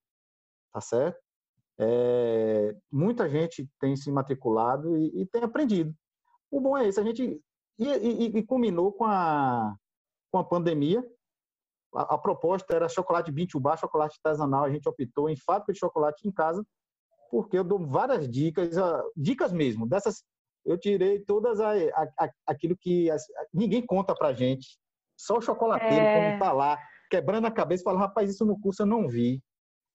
[0.73, 1.19] tá certo?
[1.79, 5.93] É, muita gente tem se matriculado e, e tem aprendido.
[6.51, 7.41] O bom é esse, a gente
[7.79, 9.75] e, e, e culminou com a,
[10.31, 11.05] com a pandemia.
[11.95, 14.65] A, a proposta era chocolate bintubá, chocolate artesanal.
[14.65, 16.65] A gente optou em fábrica de chocolate em casa,
[17.31, 18.77] porque eu dou várias dicas,
[19.17, 19.87] dicas mesmo.
[19.87, 20.23] Dessas,
[20.65, 23.09] eu tirei todas a, a, aquilo que
[23.53, 24.79] ninguém conta pra gente.
[25.17, 26.31] Só o chocolateiro, é...
[26.31, 26.79] como tá lá,
[27.11, 29.43] quebrando a cabeça, fala, rapaz, isso no curso eu não vi.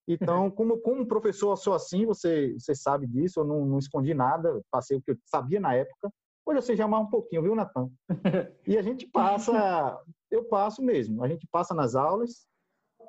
[0.08, 4.14] Então, como, como professor eu sou assim, você, você sabe disso, eu não, não escondi
[4.14, 6.10] nada, passei o que eu sabia na época.
[6.46, 7.90] Hoje você já mais um pouquinho, viu, Natan?
[8.66, 10.00] E a gente passa,
[10.30, 12.46] eu passo mesmo, a gente passa nas aulas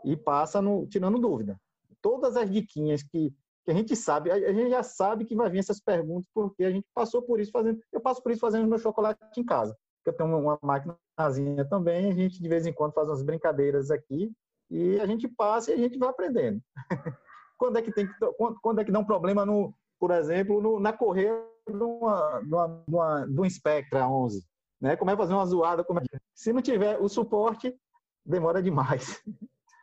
[0.03, 1.57] e passa no, tirando dúvida.
[2.01, 3.33] Todas as diquinhas que,
[3.63, 6.71] que a gente sabe, a gente já sabe que vai vir essas perguntas, porque a
[6.71, 9.77] gente passou por isso fazendo, eu passo por isso fazendo meu chocolate em casa.
[10.05, 14.31] Eu tenho uma máquinazinha também, a gente de vez em quando faz umas brincadeiras aqui
[14.69, 16.59] e a gente passa e a gente vai aprendendo.
[17.57, 20.59] quando é que tem que, quando, quando é que dá um problema no, por exemplo,
[20.59, 22.55] no, na correia de, uma, de,
[22.87, 24.43] uma, de um Spectra 11.
[24.81, 24.95] Né?
[24.95, 25.83] Como é fazer uma zoada?
[25.83, 26.03] Como é...
[26.33, 27.77] Se não tiver o suporte,
[28.25, 29.21] demora demais.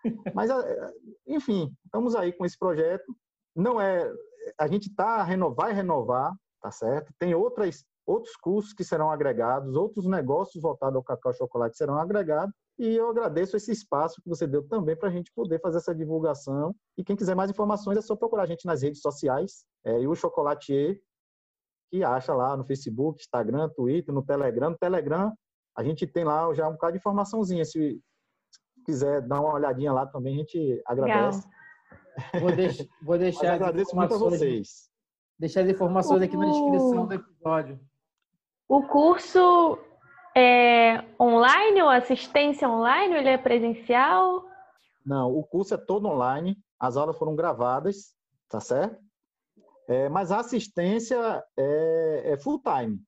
[0.34, 0.50] Mas,
[1.24, 3.14] enfim, estamos aí com esse projeto.
[3.54, 4.12] Não é,
[4.58, 7.12] a gente tá vai renovar, tá certo?
[7.18, 11.98] Tem outras outros cursos que serão agregados, outros negócios voltados ao cacau e chocolate serão
[11.98, 12.54] agregados.
[12.78, 15.94] E eu agradeço esse espaço que você deu também para a gente poder fazer essa
[15.94, 16.74] divulgação.
[16.96, 20.08] E quem quiser mais informações é só procurar a gente nas redes sociais, é, e
[20.08, 20.98] o Chocolatier,
[21.90, 24.70] que acha lá no Facebook, Instagram, Twitter, no Telegram.
[24.70, 25.34] No Telegram,
[25.76, 27.64] a gente tem lá já um bocado de informaçãozinha.
[27.64, 28.00] Se
[28.86, 31.46] quiser dar uma olhadinha lá também, a gente agradece.
[32.40, 33.54] Vou, deix vou deixar.
[33.54, 34.88] agradeço muito a vocês.
[35.38, 37.80] Deixar as informações aqui na descrição do episódio.
[38.68, 39.78] O curso
[40.36, 43.14] é online ou assistência online?
[43.14, 44.44] Ou ele é presencial?
[45.06, 46.56] Não, o curso é todo online.
[46.78, 48.14] As aulas foram gravadas,
[48.48, 48.98] tá certo?
[49.88, 53.00] É, mas a assistência é, é full time.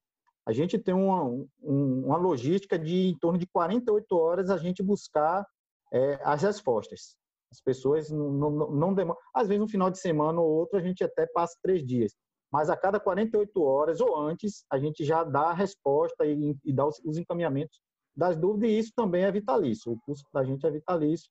[0.46, 4.82] A gente tem uma, um, uma logística de em torno de 48 horas a gente
[4.82, 5.46] buscar
[5.92, 7.16] é, as respostas.
[7.52, 9.18] As pessoas não, não, não demoram.
[9.34, 12.12] Às vezes, um final de semana ou outro, a gente até passa três dias.
[12.52, 16.72] Mas a cada 48 horas ou antes, a gente já dá a resposta e, e
[16.72, 17.80] dá os, os encaminhamentos
[18.16, 19.92] das dúvidas, e isso também é vitalício.
[19.92, 21.30] O curso da gente é vitalício.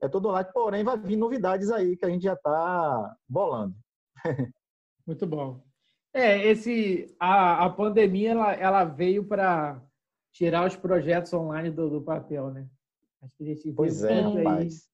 [0.00, 3.74] É todo online, porém, vai vir novidades aí que a gente já está bolando.
[5.06, 5.62] Muito bom.
[6.14, 9.82] É, esse, a, a pandemia ela, ela veio para
[10.32, 12.68] tirar os projetos online do, do papel, né?
[13.22, 14.91] Acho que a gente pois é, rapaz.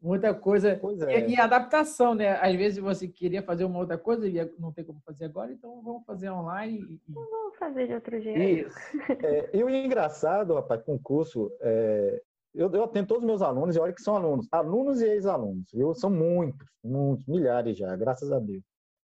[0.00, 0.78] Muita coisa.
[1.10, 1.28] É.
[1.28, 2.38] E, e, adaptação, né?
[2.40, 5.82] Às vezes você queria fazer uma outra coisa e não tem como fazer agora, então
[5.82, 7.00] vamos fazer online.
[7.08, 7.12] E...
[7.12, 8.68] Vamos fazer de outro jeito.
[8.68, 8.78] Isso.
[9.24, 12.22] É, e o engraçado, rapaz, com o curso, é,
[12.54, 15.66] eu, eu atendo todos os meus alunos, e olha que são alunos, alunos e ex-alunos,
[15.72, 15.94] viu?
[15.94, 18.62] São muitos, muitos, milhares já, graças a Deus.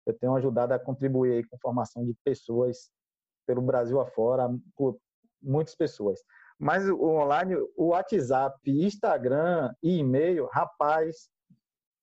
[0.05, 2.89] eu tenho ajudado a contribuir com formação de pessoas
[3.45, 4.97] pelo Brasil afora, por
[5.41, 6.19] muitas pessoas.
[6.59, 11.29] Mas o online, o WhatsApp, Instagram e e-mail, rapaz,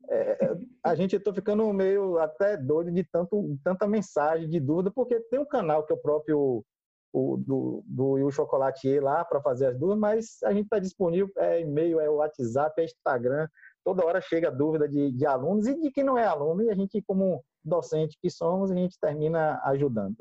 [0.09, 5.18] é, a gente estou ficando meio até doido de tanto, tanta mensagem de dúvida, porque
[5.30, 6.64] tem um canal que é o próprio
[7.12, 11.30] o, do, do Will Chocolatier lá para fazer as dúvidas, mas a gente está disponível,
[11.38, 13.48] é e-mail, é WhatsApp, é Instagram,
[13.84, 16.74] toda hora chega dúvida de, de alunos e de quem não é aluno, e a
[16.74, 20.16] gente, como docente que somos, a gente termina ajudando.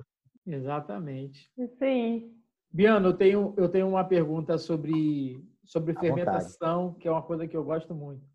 [0.46, 1.52] Exatamente.
[1.58, 2.43] Isso aí.
[2.74, 7.00] Biano, eu tenho, eu tenho uma pergunta sobre, sobre fermentação, vontade.
[7.00, 8.28] que é uma coisa que eu gosto muito.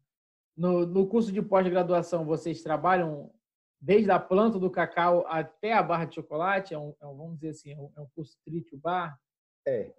[0.57, 3.33] No, no curso de pós-graduação, vocês trabalham
[3.81, 6.73] desde a planta do cacau até a barra de chocolate?
[6.73, 9.19] É um, é um vamos dizer assim, é um, é um curso tritio bar?
[9.67, 9.93] É.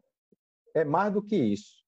[0.73, 1.83] É mais do que isso.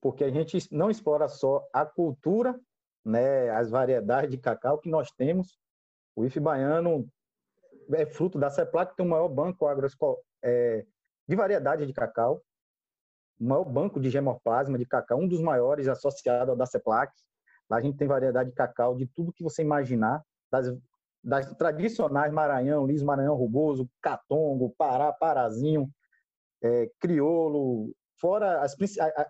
[0.00, 2.58] Porque a gente não explora só a cultura,
[3.04, 5.56] né, as variedades de cacau que nós temos.
[6.16, 7.08] O IF baiano
[7.92, 9.64] é fruto da CEPLAC, que tem o maior banco
[10.42, 10.84] é,
[11.26, 12.42] de variedade de cacau,
[13.40, 17.12] o maior banco de gemoplasma de cacau, um dos maiores associado ao da CEPLAC.
[17.68, 20.66] Lá a gente tem variedade de cacau de tudo que você imaginar, das,
[21.22, 25.88] das tradicionais Maranhão, Liso Maranhão Rugoso, Catongo, Pará, Parazinho,
[26.62, 28.76] é, Criolo, fora as,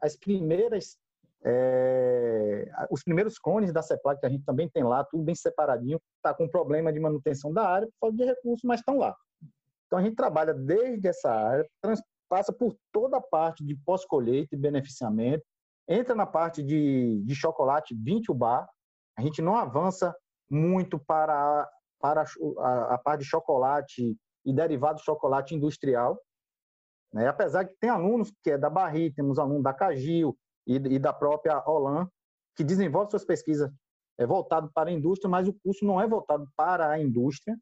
[0.02, 0.96] as primeiras,
[1.44, 6.00] é, os primeiros cones da CEPLAC que a gente também tem lá, tudo bem separadinho,
[6.16, 9.14] está com problema de manutenção da área, por falta de recursos, mas estão lá.
[9.94, 11.64] Então a gente trabalha desde essa área,
[12.28, 15.44] passa por toda a parte de pós-colheita e beneficiamento,
[15.88, 18.68] entra na parte de, de chocolate 20 bar,
[19.16, 20.12] a gente não avança
[20.50, 21.70] muito para,
[22.00, 22.24] para
[22.58, 26.20] a, a parte de chocolate e derivado de chocolate industrial,
[27.12, 27.28] né?
[27.28, 30.36] apesar que tem alunos que é da Barri, temos alunos da Cagil
[30.66, 32.08] e, e da própria Olan,
[32.56, 33.70] que desenvolvem suas pesquisas
[34.18, 37.56] é voltado para a indústria, mas o curso não é voltado para a indústria,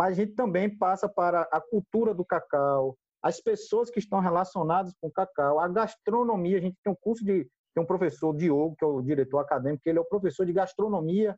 [0.00, 4.94] mas a gente também passa para a cultura do cacau, as pessoas que estão relacionadas
[4.98, 6.56] com o cacau, a gastronomia.
[6.56, 9.82] A gente tem um curso de tem um professor, Diogo, que é o diretor acadêmico,
[9.84, 11.36] ele é o professor de gastronomia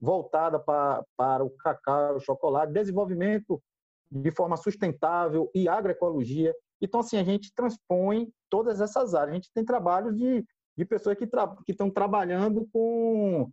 [0.00, 3.60] voltada para, para o cacau, o chocolate, desenvolvimento
[4.08, 6.54] de forma sustentável e agroecologia.
[6.80, 9.32] Então, assim, a gente transpõe todas essas áreas.
[9.32, 10.44] A gente tem trabalhos de,
[10.78, 13.50] de pessoas que, tra, estão trabalhando com,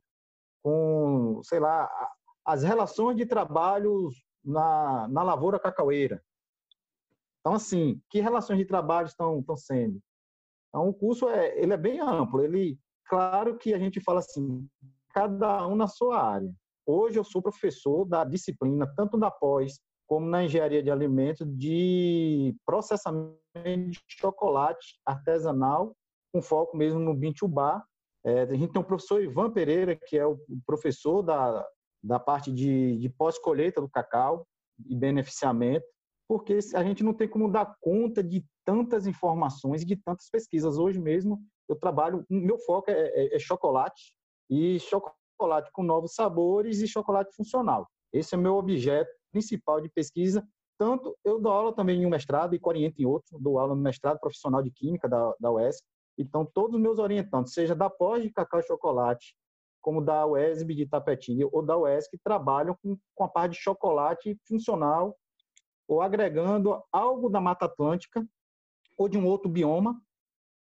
[0.62, 1.90] com, sei lá,
[2.46, 4.14] as relações de trabalhos
[4.44, 6.22] na, na lavoura cacaueira.
[7.40, 10.00] Então, assim, que relações de trabalho estão, estão sendo?
[10.70, 12.42] Então, o curso é, ele é bem amplo.
[12.42, 14.68] Ele, claro que a gente fala assim,
[15.14, 16.52] cada um na sua área.
[16.86, 22.54] Hoje eu sou professor da disciplina, tanto da pós como na engenharia de alimentos, de
[22.66, 23.38] processamento
[23.92, 25.96] de chocolate artesanal,
[26.34, 27.84] com foco mesmo no Bintubá.
[28.24, 31.66] É, a gente tem o professor Ivan Pereira, que é o professor da,
[32.04, 34.46] da parte de, de pós-colheita do cacau
[34.86, 35.86] e beneficiamento
[36.32, 40.78] porque a gente não tem como dar conta de tantas informações e de tantas pesquisas.
[40.78, 44.16] Hoje mesmo eu trabalho, meu foco é, é, é chocolate
[44.50, 47.86] e chocolate com novos sabores e chocolate funcional.
[48.14, 50.42] Esse é meu objeto principal de pesquisa.
[50.80, 53.82] Tanto eu dou aula também em um mestrado e oriento em outro, dou aula no
[53.82, 55.84] mestrado profissional de Química da, da UESC.
[56.18, 59.36] Então, todos os meus orientantes, seja da pós de cacau e chocolate,
[59.82, 64.38] como da UESB de Tapetinga ou da UESC, trabalham com, com a parte de chocolate
[64.48, 65.18] funcional
[65.88, 68.26] ou agregando algo da Mata Atlântica
[68.98, 70.00] ou de um outro bioma,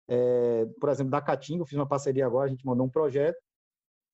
[0.09, 3.41] é, por exemplo, da Caatinga, eu fiz uma parceria agora, a gente mandou um projeto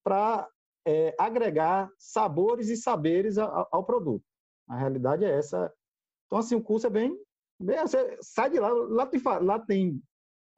[0.02, 0.48] para
[0.86, 4.24] é, agregar sabores e saberes ao, ao, produto.
[4.68, 5.72] A realidade é essa.
[6.26, 7.16] Então, assim, o curso é bem...
[7.60, 10.02] bem você sai de lá, lá tem, lá tem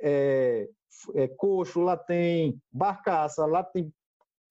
[0.00, 0.68] é,
[1.14, 3.92] é, coxo, lá tem barcaça, lá tem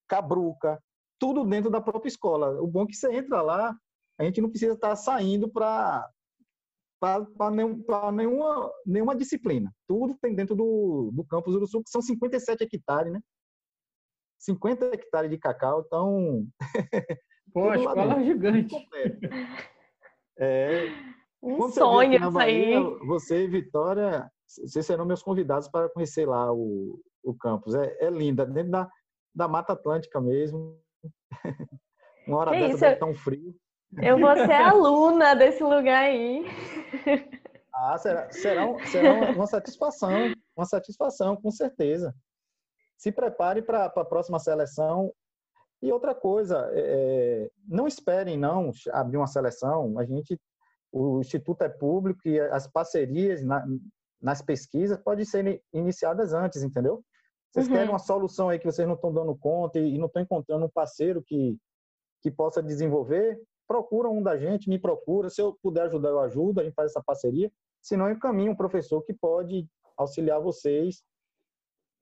[0.08, 0.80] cabruca,
[1.18, 2.60] tudo dentro da própria escola.
[2.60, 3.76] O bom é que você entra lá,
[4.18, 6.08] a gente não precisa estar saindo para
[7.00, 7.84] para nenhum,
[8.14, 9.70] nenhuma, nenhuma disciplina.
[9.86, 13.20] Tudo tem dentro do, do campus do Sul, que são 57 hectares, né?
[14.38, 16.46] 50 hectares de cacau, então.
[17.52, 18.74] Pô, a escola é gigante.
[20.38, 20.86] É,
[21.42, 22.74] um sonho isso aí.
[23.06, 27.74] Você e Vitória, vocês serão meus convidados para conhecer lá o, o campus.
[27.74, 28.90] É, é linda, dentro da,
[29.34, 30.78] da Mata Atlântica mesmo.
[32.26, 32.80] Uma hora que dessa isso?
[32.80, 33.54] deve estar um frio.
[34.02, 36.44] Eu vou ser aluna desse lugar aí.
[37.74, 40.10] Ah, será, será, será uma satisfação,
[40.56, 42.14] uma satisfação, com certeza.
[42.96, 45.12] Se prepare para a próxima seleção.
[45.82, 49.98] E outra coisa, é, é, não esperem não abrir uma seleção.
[49.98, 50.40] A gente,
[50.90, 53.66] o instituto é público e as parcerias na,
[54.20, 57.04] nas pesquisas podem ser iniciadas antes, entendeu?
[57.54, 57.72] Vocês uhum.
[57.72, 60.66] querem uma solução aí que vocês não estão dando conta e, e não estão encontrando
[60.66, 61.56] um parceiro que,
[62.20, 65.30] que possa desenvolver, procura um da gente, me procura.
[65.30, 67.52] Se eu puder ajudar, eu ajudo, a gente faz essa parceria.
[67.80, 71.04] Se não, eu encaminho um professor que pode auxiliar vocês,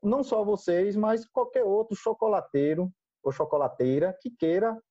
[0.02, 2.90] não só vocês, mas qualquer outro chocolateiro
[3.22, 4.82] ou chocolateira que queira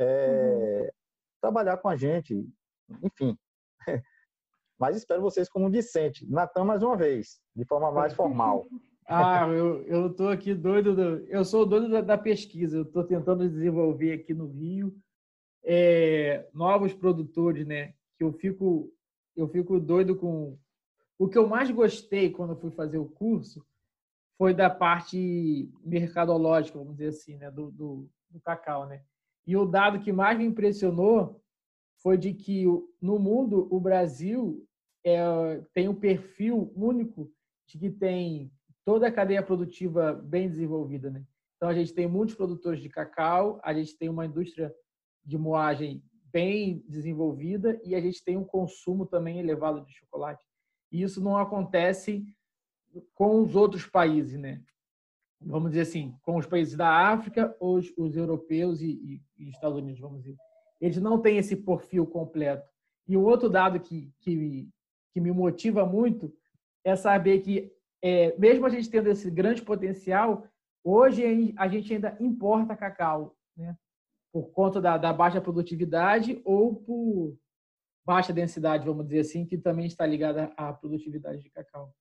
[0.00, 0.90] é, uhum.
[1.40, 2.44] trabalhar com a gente.
[3.04, 3.38] Enfim.
[4.78, 6.24] Mas espero vocês como discente.
[6.30, 8.64] Natan, mais uma vez, de forma mais formal.
[9.10, 10.94] Ah, eu, eu tô aqui doido.
[10.94, 12.76] Do, eu sou doido da, da pesquisa.
[12.76, 14.94] Eu estou tentando desenvolver aqui no Rio
[15.64, 17.94] é, novos produtores, né?
[18.18, 18.92] Que eu fico,
[19.34, 20.58] eu fico doido com.
[21.18, 23.66] O que eu mais gostei quando fui fazer o curso
[24.36, 27.50] foi da parte mercadológica, vamos dizer assim, né?
[27.50, 29.02] Do, do, do cacau, né?
[29.46, 31.42] E o dado que mais me impressionou
[32.02, 32.64] foi de que
[33.00, 34.68] no mundo o Brasil
[35.02, 35.18] é,
[35.72, 37.32] tem um perfil único
[37.66, 38.52] de que tem
[38.88, 41.22] toda a cadeia produtiva bem desenvolvida, né?
[41.54, 44.74] Então a gente tem muitos produtores de cacau, a gente tem uma indústria
[45.22, 50.42] de moagem bem desenvolvida e a gente tem um consumo também elevado de chocolate.
[50.90, 52.24] E isso não acontece
[53.12, 54.62] com os outros países, né?
[55.38, 60.00] Vamos dizer assim, com os países da África, os, os europeus e, e, Estados Unidos,
[60.00, 60.36] vamos dizer.
[60.80, 62.66] Eles não têm esse perfil completo.
[63.06, 64.66] E o outro dado que, que,
[65.12, 66.32] que me motiva muito
[66.82, 67.70] é saber que
[68.02, 70.46] é, mesmo a gente tendo esse grande potencial,
[70.84, 73.76] hoje a gente ainda importa cacau, né?
[74.32, 77.36] por conta da, da, baixa produtividade ou por
[78.04, 81.92] baixa densidade, vamos dizer assim, que também está ligada à produtividade de cacau.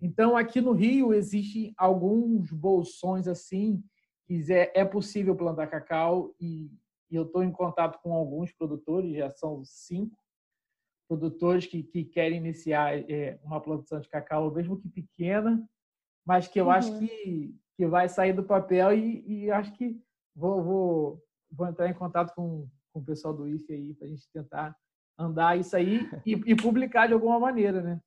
[0.00, 3.82] Então, aqui no Rio, existem alguns bolsões assim,
[4.24, 6.70] que é, é possível plantar cacau e,
[7.10, 10.16] e eu estou em contato com alguns produtores, já são cinco,
[11.08, 15.64] produtores que, que querem iniciar é, uma plantação de cacau, mesmo que pequena,
[16.24, 16.70] mas que eu uhum.
[16.72, 20.00] acho que, que vai sair do papel e, e acho que
[20.34, 24.10] vou, vou, vou entrar em contato com, com o pessoal do IFE aí para a
[24.10, 24.76] gente tentar
[25.18, 28.00] andar isso aí e, e, publicar de alguma maneira, né?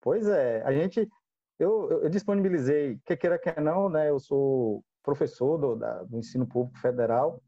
[0.00, 1.08] Pois é, a gente,
[1.58, 4.10] eu, eu disponibilizei, que queira que não, né?
[4.10, 7.40] Eu sou professor do, da, do ensino público federal,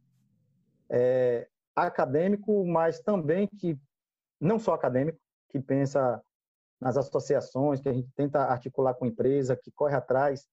[0.88, 3.78] é, acadêmico, mas também que
[4.44, 5.18] não só acadêmico,
[5.48, 6.22] que pensa
[6.80, 10.46] nas associações, que a gente tenta articular com empresa, que corre atrás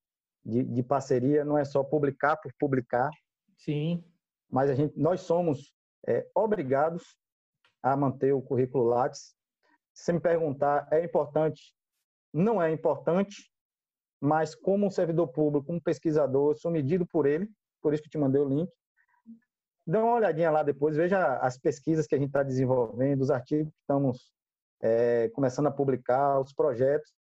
[0.46, 3.10] de, de parceria, não é só publicar por publicar.
[3.58, 4.04] Sim.
[4.50, 5.74] Mas a gente, nós somos
[6.08, 7.04] é, obrigados
[7.84, 9.36] a manter o currículo Lattes.
[9.94, 11.76] Se me perguntar, é importante?
[12.34, 13.52] Não é importante,
[14.22, 17.50] mas como um servidor público, um pesquisador, sou medido por ele,
[17.82, 18.72] por isso que te mandei o link
[19.86, 23.71] dê uma olhadinha lá depois, veja as pesquisas que a gente está desenvolvendo, os artigos
[23.71, 24.32] que estamos
[24.82, 27.11] é, começando a publicar, os projetos.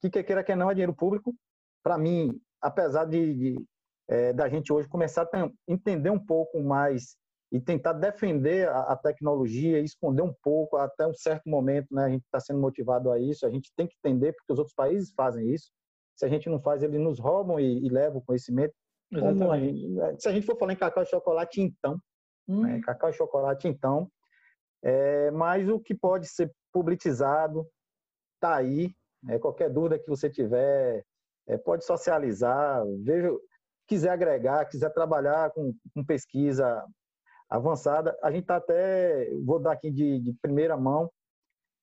[0.00, 1.34] Que quer queira que não é dinheiro público.
[1.82, 3.66] Para mim, apesar de, de
[4.08, 7.16] é, da gente hoje começar a entender um pouco mais
[7.52, 12.04] e tentar defender a, a tecnologia, esconder um pouco até um certo momento, né?
[12.04, 13.46] A gente está sendo motivado a isso.
[13.46, 15.70] A gente tem que entender porque os outros países fazem isso.
[16.16, 18.74] Se a gente não faz, eles nos roubam e, e levam o conhecimento.
[19.14, 21.98] A gente, é, se a gente for falar em cacau e chocolate, então.
[22.48, 22.62] Hum.
[22.62, 22.80] Né?
[22.84, 24.10] Cacau e chocolate, então.
[24.82, 27.66] É, mas o que pode ser publicizado
[28.34, 28.94] está aí.
[29.28, 31.04] É, qualquer dúvida que você tiver,
[31.48, 32.84] é, pode socializar.
[33.02, 33.30] Veja,
[33.86, 36.84] quiser agregar, quiser trabalhar com, com pesquisa
[37.48, 41.10] avançada, a gente está até, vou dar aqui de, de primeira mão,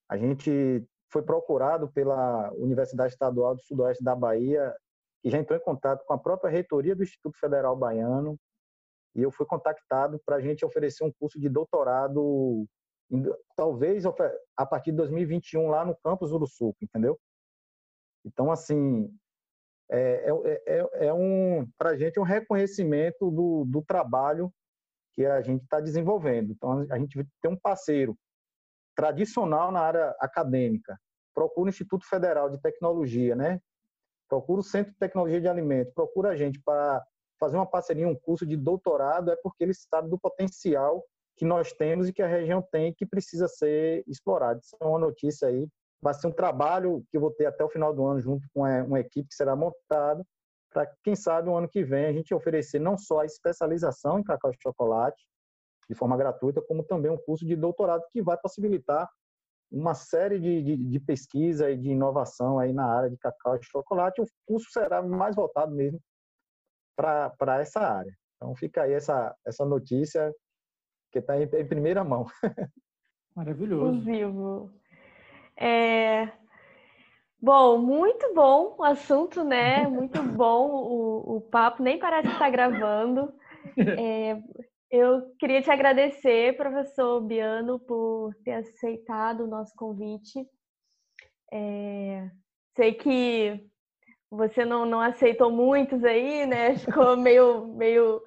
[0.10, 4.76] a gente foi procurado pela Universidade Estadual do Sudoeste da Bahia
[5.24, 8.38] que já entrou em contato com a própria reitoria do Instituto Federal Baiano
[9.16, 12.68] e eu fui contactado para a gente oferecer um curso de doutorado,
[13.56, 14.04] talvez
[14.58, 17.18] a partir de 2021 lá no campus Uruçuco, entendeu?
[18.26, 19.10] Então, assim,
[19.90, 24.52] é, é, é, é um, para a gente, é um reconhecimento do, do trabalho
[25.14, 26.52] que a gente está desenvolvendo.
[26.52, 28.18] Então, a gente tem um parceiro
[28.96, 31.00] tradicional na área acadêmica,
[31.34, 33.60] procura o Instituto Federal de Tecnologia, né?
[34.34, 37.06] Procura o Centro de Tecnologia de Alimentos, procura a gente para
[37.40, 41.06] fazer uma parceria, um curso de doutorado, é porque eles sabem do potencial
[41.38, 44.60] que nós temos e que a região tem e que precisa ser explorado.
[44.60, 45.68] Isso é uma notícia aí.
[46.02, 48.62] Vai ser um trabalho que eu vou ter até o final do ano, junto com
[48.62, 50.24] uma equipe que será montada,
[50.72, 54.24] para, quem sabe, o ano que vem a gente oferecer não só a especialização em
[54.24, 55.24] cacau e chocolate,
[55.88, 59.08] de forma gratuita, como também um curso de doutorado que vai possibilitar
[59.74, 63.64] uma série de, de, de, pesquisa e de inovação aí na área de cacau e
[63.64, 64.22] chocolate.
[64.22, 66.00] O curso será mais voltado mesmo
[66.96, 68.14] para essa área.
[68.36, 70.32] Então fica aí essa, essa notícia
[71.12, 72.28] que está em, em, primeira mão.
[73.36, 74.00] Maravilhoso.
[74.02, 74.72] Vivo.
[75.58, 76.32] É...
[77.42, 79.88] Bom, muito bom o assunto, né?
[79.88, 83.34] Muito bom o, o papo, nem parece estar tá gravando.
[83.78, 84.44] É,
[84.96, 90.48] Eu queria te agradecer, professor Biano, por ter aceitado o nosso convite.
[91.52, 92.30] É,
[92.76, 93.60] sei que
[94.30, 96.78] você não, não aceitou muitos aí, né?
[96.78, 98.22] Ficou meio, meio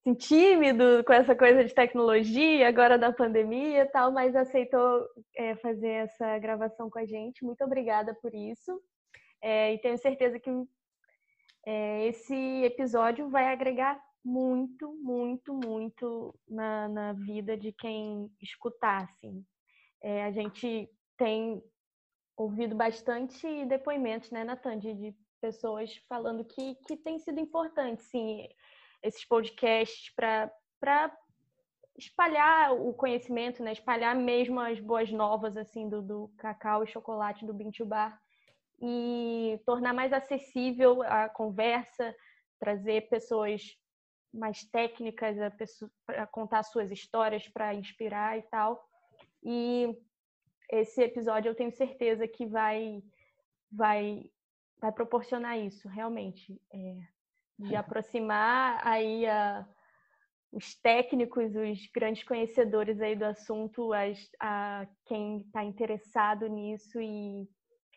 [0.00, 5.54] assim, tímido com essa coisa de tecnologia, agora da pandemia e tal, mas aceitou é,
[5.58, 7.44] fazer essa gravação com a gente.
[7.44, 8.82] Muito obrigada por isso.
[9.40, 10.50] É, e tenho certeza que
[11.64, 12.34] é, esse
[12.64, 19.04] episódio vai agregar muito, muito, muito na, na vida de quem escutar.
[19.04, 19.44] Assim.
[20.02, 21.62] É, a gente tem
[22.36, 28.48] ouvido bastante depoimentos, né, Natan, de, de pessoas falando que, que tem sido importante, sim,
[29.02, 30.50] esses podcasts para
[31.96, 37.46] espalhar o conhecimento, né, espalhar mesmo as boas novas, assim, do, do cacau e chocolate
[37.46, 38.18] do Bintu Bar
[38.80, 42.14] e tornar mais acessível a conversa,
[42.58, 43.62] trazer pessoas
[44.34, 45.36] mais técnicas
[46.08, 48.84] a, contar suas histórias para inspirar e tal.
[49.42, 49.96] E
[50.70, 53.02] esse episódio eu tenho certeza que vai
[53.70, 54.30] vai
[54.80, 56.60] vai proporcionar isso realmente.
[56.72, 57.14] É,
[57.56, 59.64] de aproximar aí a,
[60.50, 67.48] os técnicos os grandes conhecedores aí do assunto as, a quem está interessado nisso e,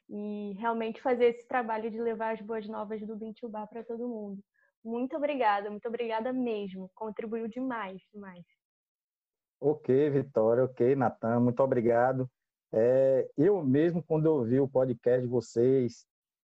[0.08, 4.44] e realmente fazer esse trabalho de levar as boas novas do Bintubá para todo mundo
[4.88, 8.46] muito obrigada muito obrigada mesmo contribuiu demais demais
[9.60, 12.30] Ok, Vitória, ok, Natan, muito obrigado.
[12.72, 16.06] É, eu mesmo, quando eu ouvi o podcast de vocês,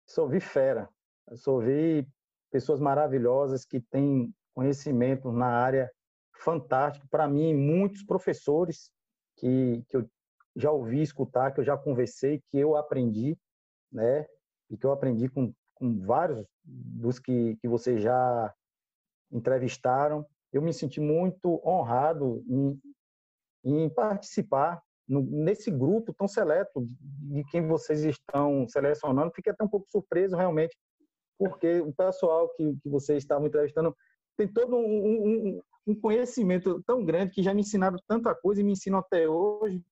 [0.04, 0.88] só vi fera,
[1.34, 2.04] só vi
[2.50, 5.92] pessoas maravilhosas que têm conhecimento na área
[6.40, 7.06] fantástico.
[7.08, 8.90] Para mim, muitos professores
[9.36, 10.10] que, que eu
[10.56, 13.38] já ouvi escutar, que eu já conversei, que eu aprendi,
[13.92, 14.26] né?
[14.68, 18.54] E que eu aprendi com, com vários dos que, que vocês já
[19.30, 20.26] entrevistaram.
[20.52, 22.80] Eu me senti muito honrado em,
[23.64, 29.32] em participar no, nesse grupo tão seleto de quem vocês estão selecionando.
[29.34, 30.76] Fiquei até um pouco surpreso, realmente,
[31.38, 33.96] porque o pessoal que, que vocês estavam entrevistando
[34.36, 38.64] tem todo um, um, um, conhecimento tão grande que já me ensinaram tanta coisa e
[38.64, 39.82] me ensinam até hoje,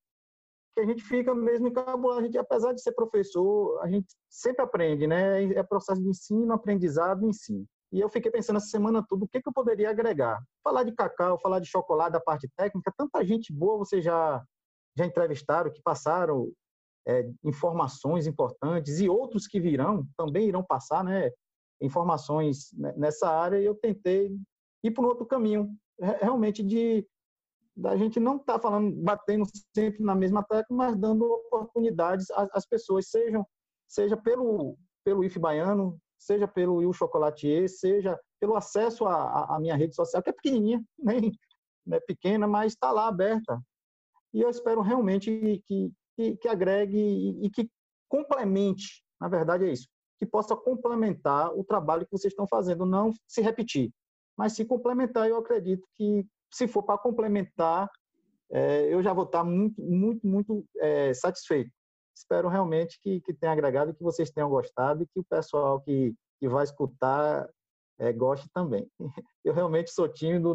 [0.77, 2.20] que a gente fica mesmo encabulado.
[2.20, 5.43] A gente, apesar de ser professor, a gente sempre aprende, né?
[5.55, 7.64] É processo de ensino, aprendizado ensino.
[7.91, 10.39] E eu fiquei pensando essa semana toda, o que, que eu poderia agregar?
[10.62, 14.45] Falar de cacau, falar de chocolate, da parte técnica, tanta gente boa você já
[14.99, 16.51] já entrevistaram, que passaram
[17.07, 21.31] é, informações importantes e outros que virão também irão passar, né?
[21.81, 23.59] Informações nessa área.
[23.59, 24.31] E eu tentei
[24.83, 25.70] ir para um outro caminho,
[26.20, 27.07] realmente de
[27.77, 32.49] da gente não estar tá falando, batendo sempre na mesma tecla, mas dando oportunidades às,
[32.53, 33.47] às pessoas, sejam
[33.89, 39.77] seja pelo pelo IF baiano, seja pelo Il Chocolatier, seja pelo acesso à, à minha
[39.77, 41.31] rede social, que é pequenininha, nem
[41.87, 43.61] né, pequena, mas está lá aberta
[44.37, 45.31] e eu espero realmente
[45.66, 47.70] que, que, que agregue e, e que
[48.07, 53.12] complemente, na verdade é isso, que possa complementar o trabalho que vocês estão fazendo, não
[53.27, 53.91] se repetir,
[54.37, 55.27] mas se complementar.
[55.27, 57.91] Eu acredito que, se for para complementar,
[58.51, 61.71] é, eu já vou estar muito, muito, muito é, satisfeito.
[62.15, 66.15] Espero realmente que, que tenha agregado, que vocês tenham gostado e que o pessoal que,
[66.41, 67.49] que vai escutar
[67.99, 68.89] é, goste também.
[69.45, 70.55] Eu realmente sou tímido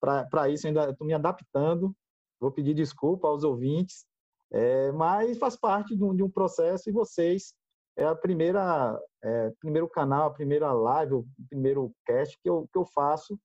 [0.00, 1.94] para isso, ainda estou me adaptando
[2.42, 4.04] Vou pedir desculpa aos ouvintes,
[4.52, 7.54] é, mas faz parte de um, de um, processo e vocês
[7.96, 12.76] é a primeira, é, primeiro canal, a primeira live, o primeiro cast que eu, que
[12.76, 13.38] eu faço,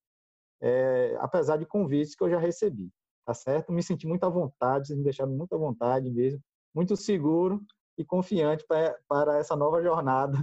[0.62, 2.90] é, apesar de convites que eu já recebi,
[3.26, 3.72] tá certo?
[3.72, 6.42] Me senti muito à vontade, vocês me deixaram muito à vontade mesmo,
[6.74, 7.62] muito seguro
[7.98, 10.38] e confiante para, para essa nova jornada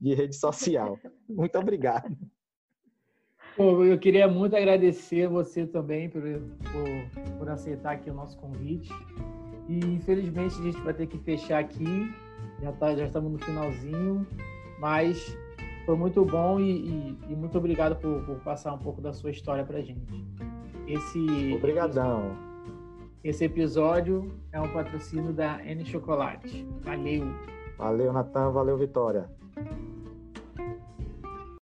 [0.00, 0.98] de rede social.
[1.28, 2.16] Muito obrigado.
[3.58, 8.90] eu queria muito agradecer você também por, por, por, aceitar aqui o nosso convite.
[9.68, 12.10] E infelizmente a gente vai ter que fechar aqui.
[12.62, 14.26] Já, tá, já estamos no finalzinho,
[14.78, 15.36] mas
[15.84, 19.30] foi muito bom e, e, e muito obrigado por, por, passar um pouco da sua
[19.30, 20.24] história para gente.
[20.86, 22.36] Esse Obrigadão.
[23.22, 26.66] Esse episódio é um patrocínio da N Chocolate.
[26.82, 27.26] Valeu.
[27.76, 28.50] Valeu, Natan.
[28.50, 29.28] Valeu, Vitória.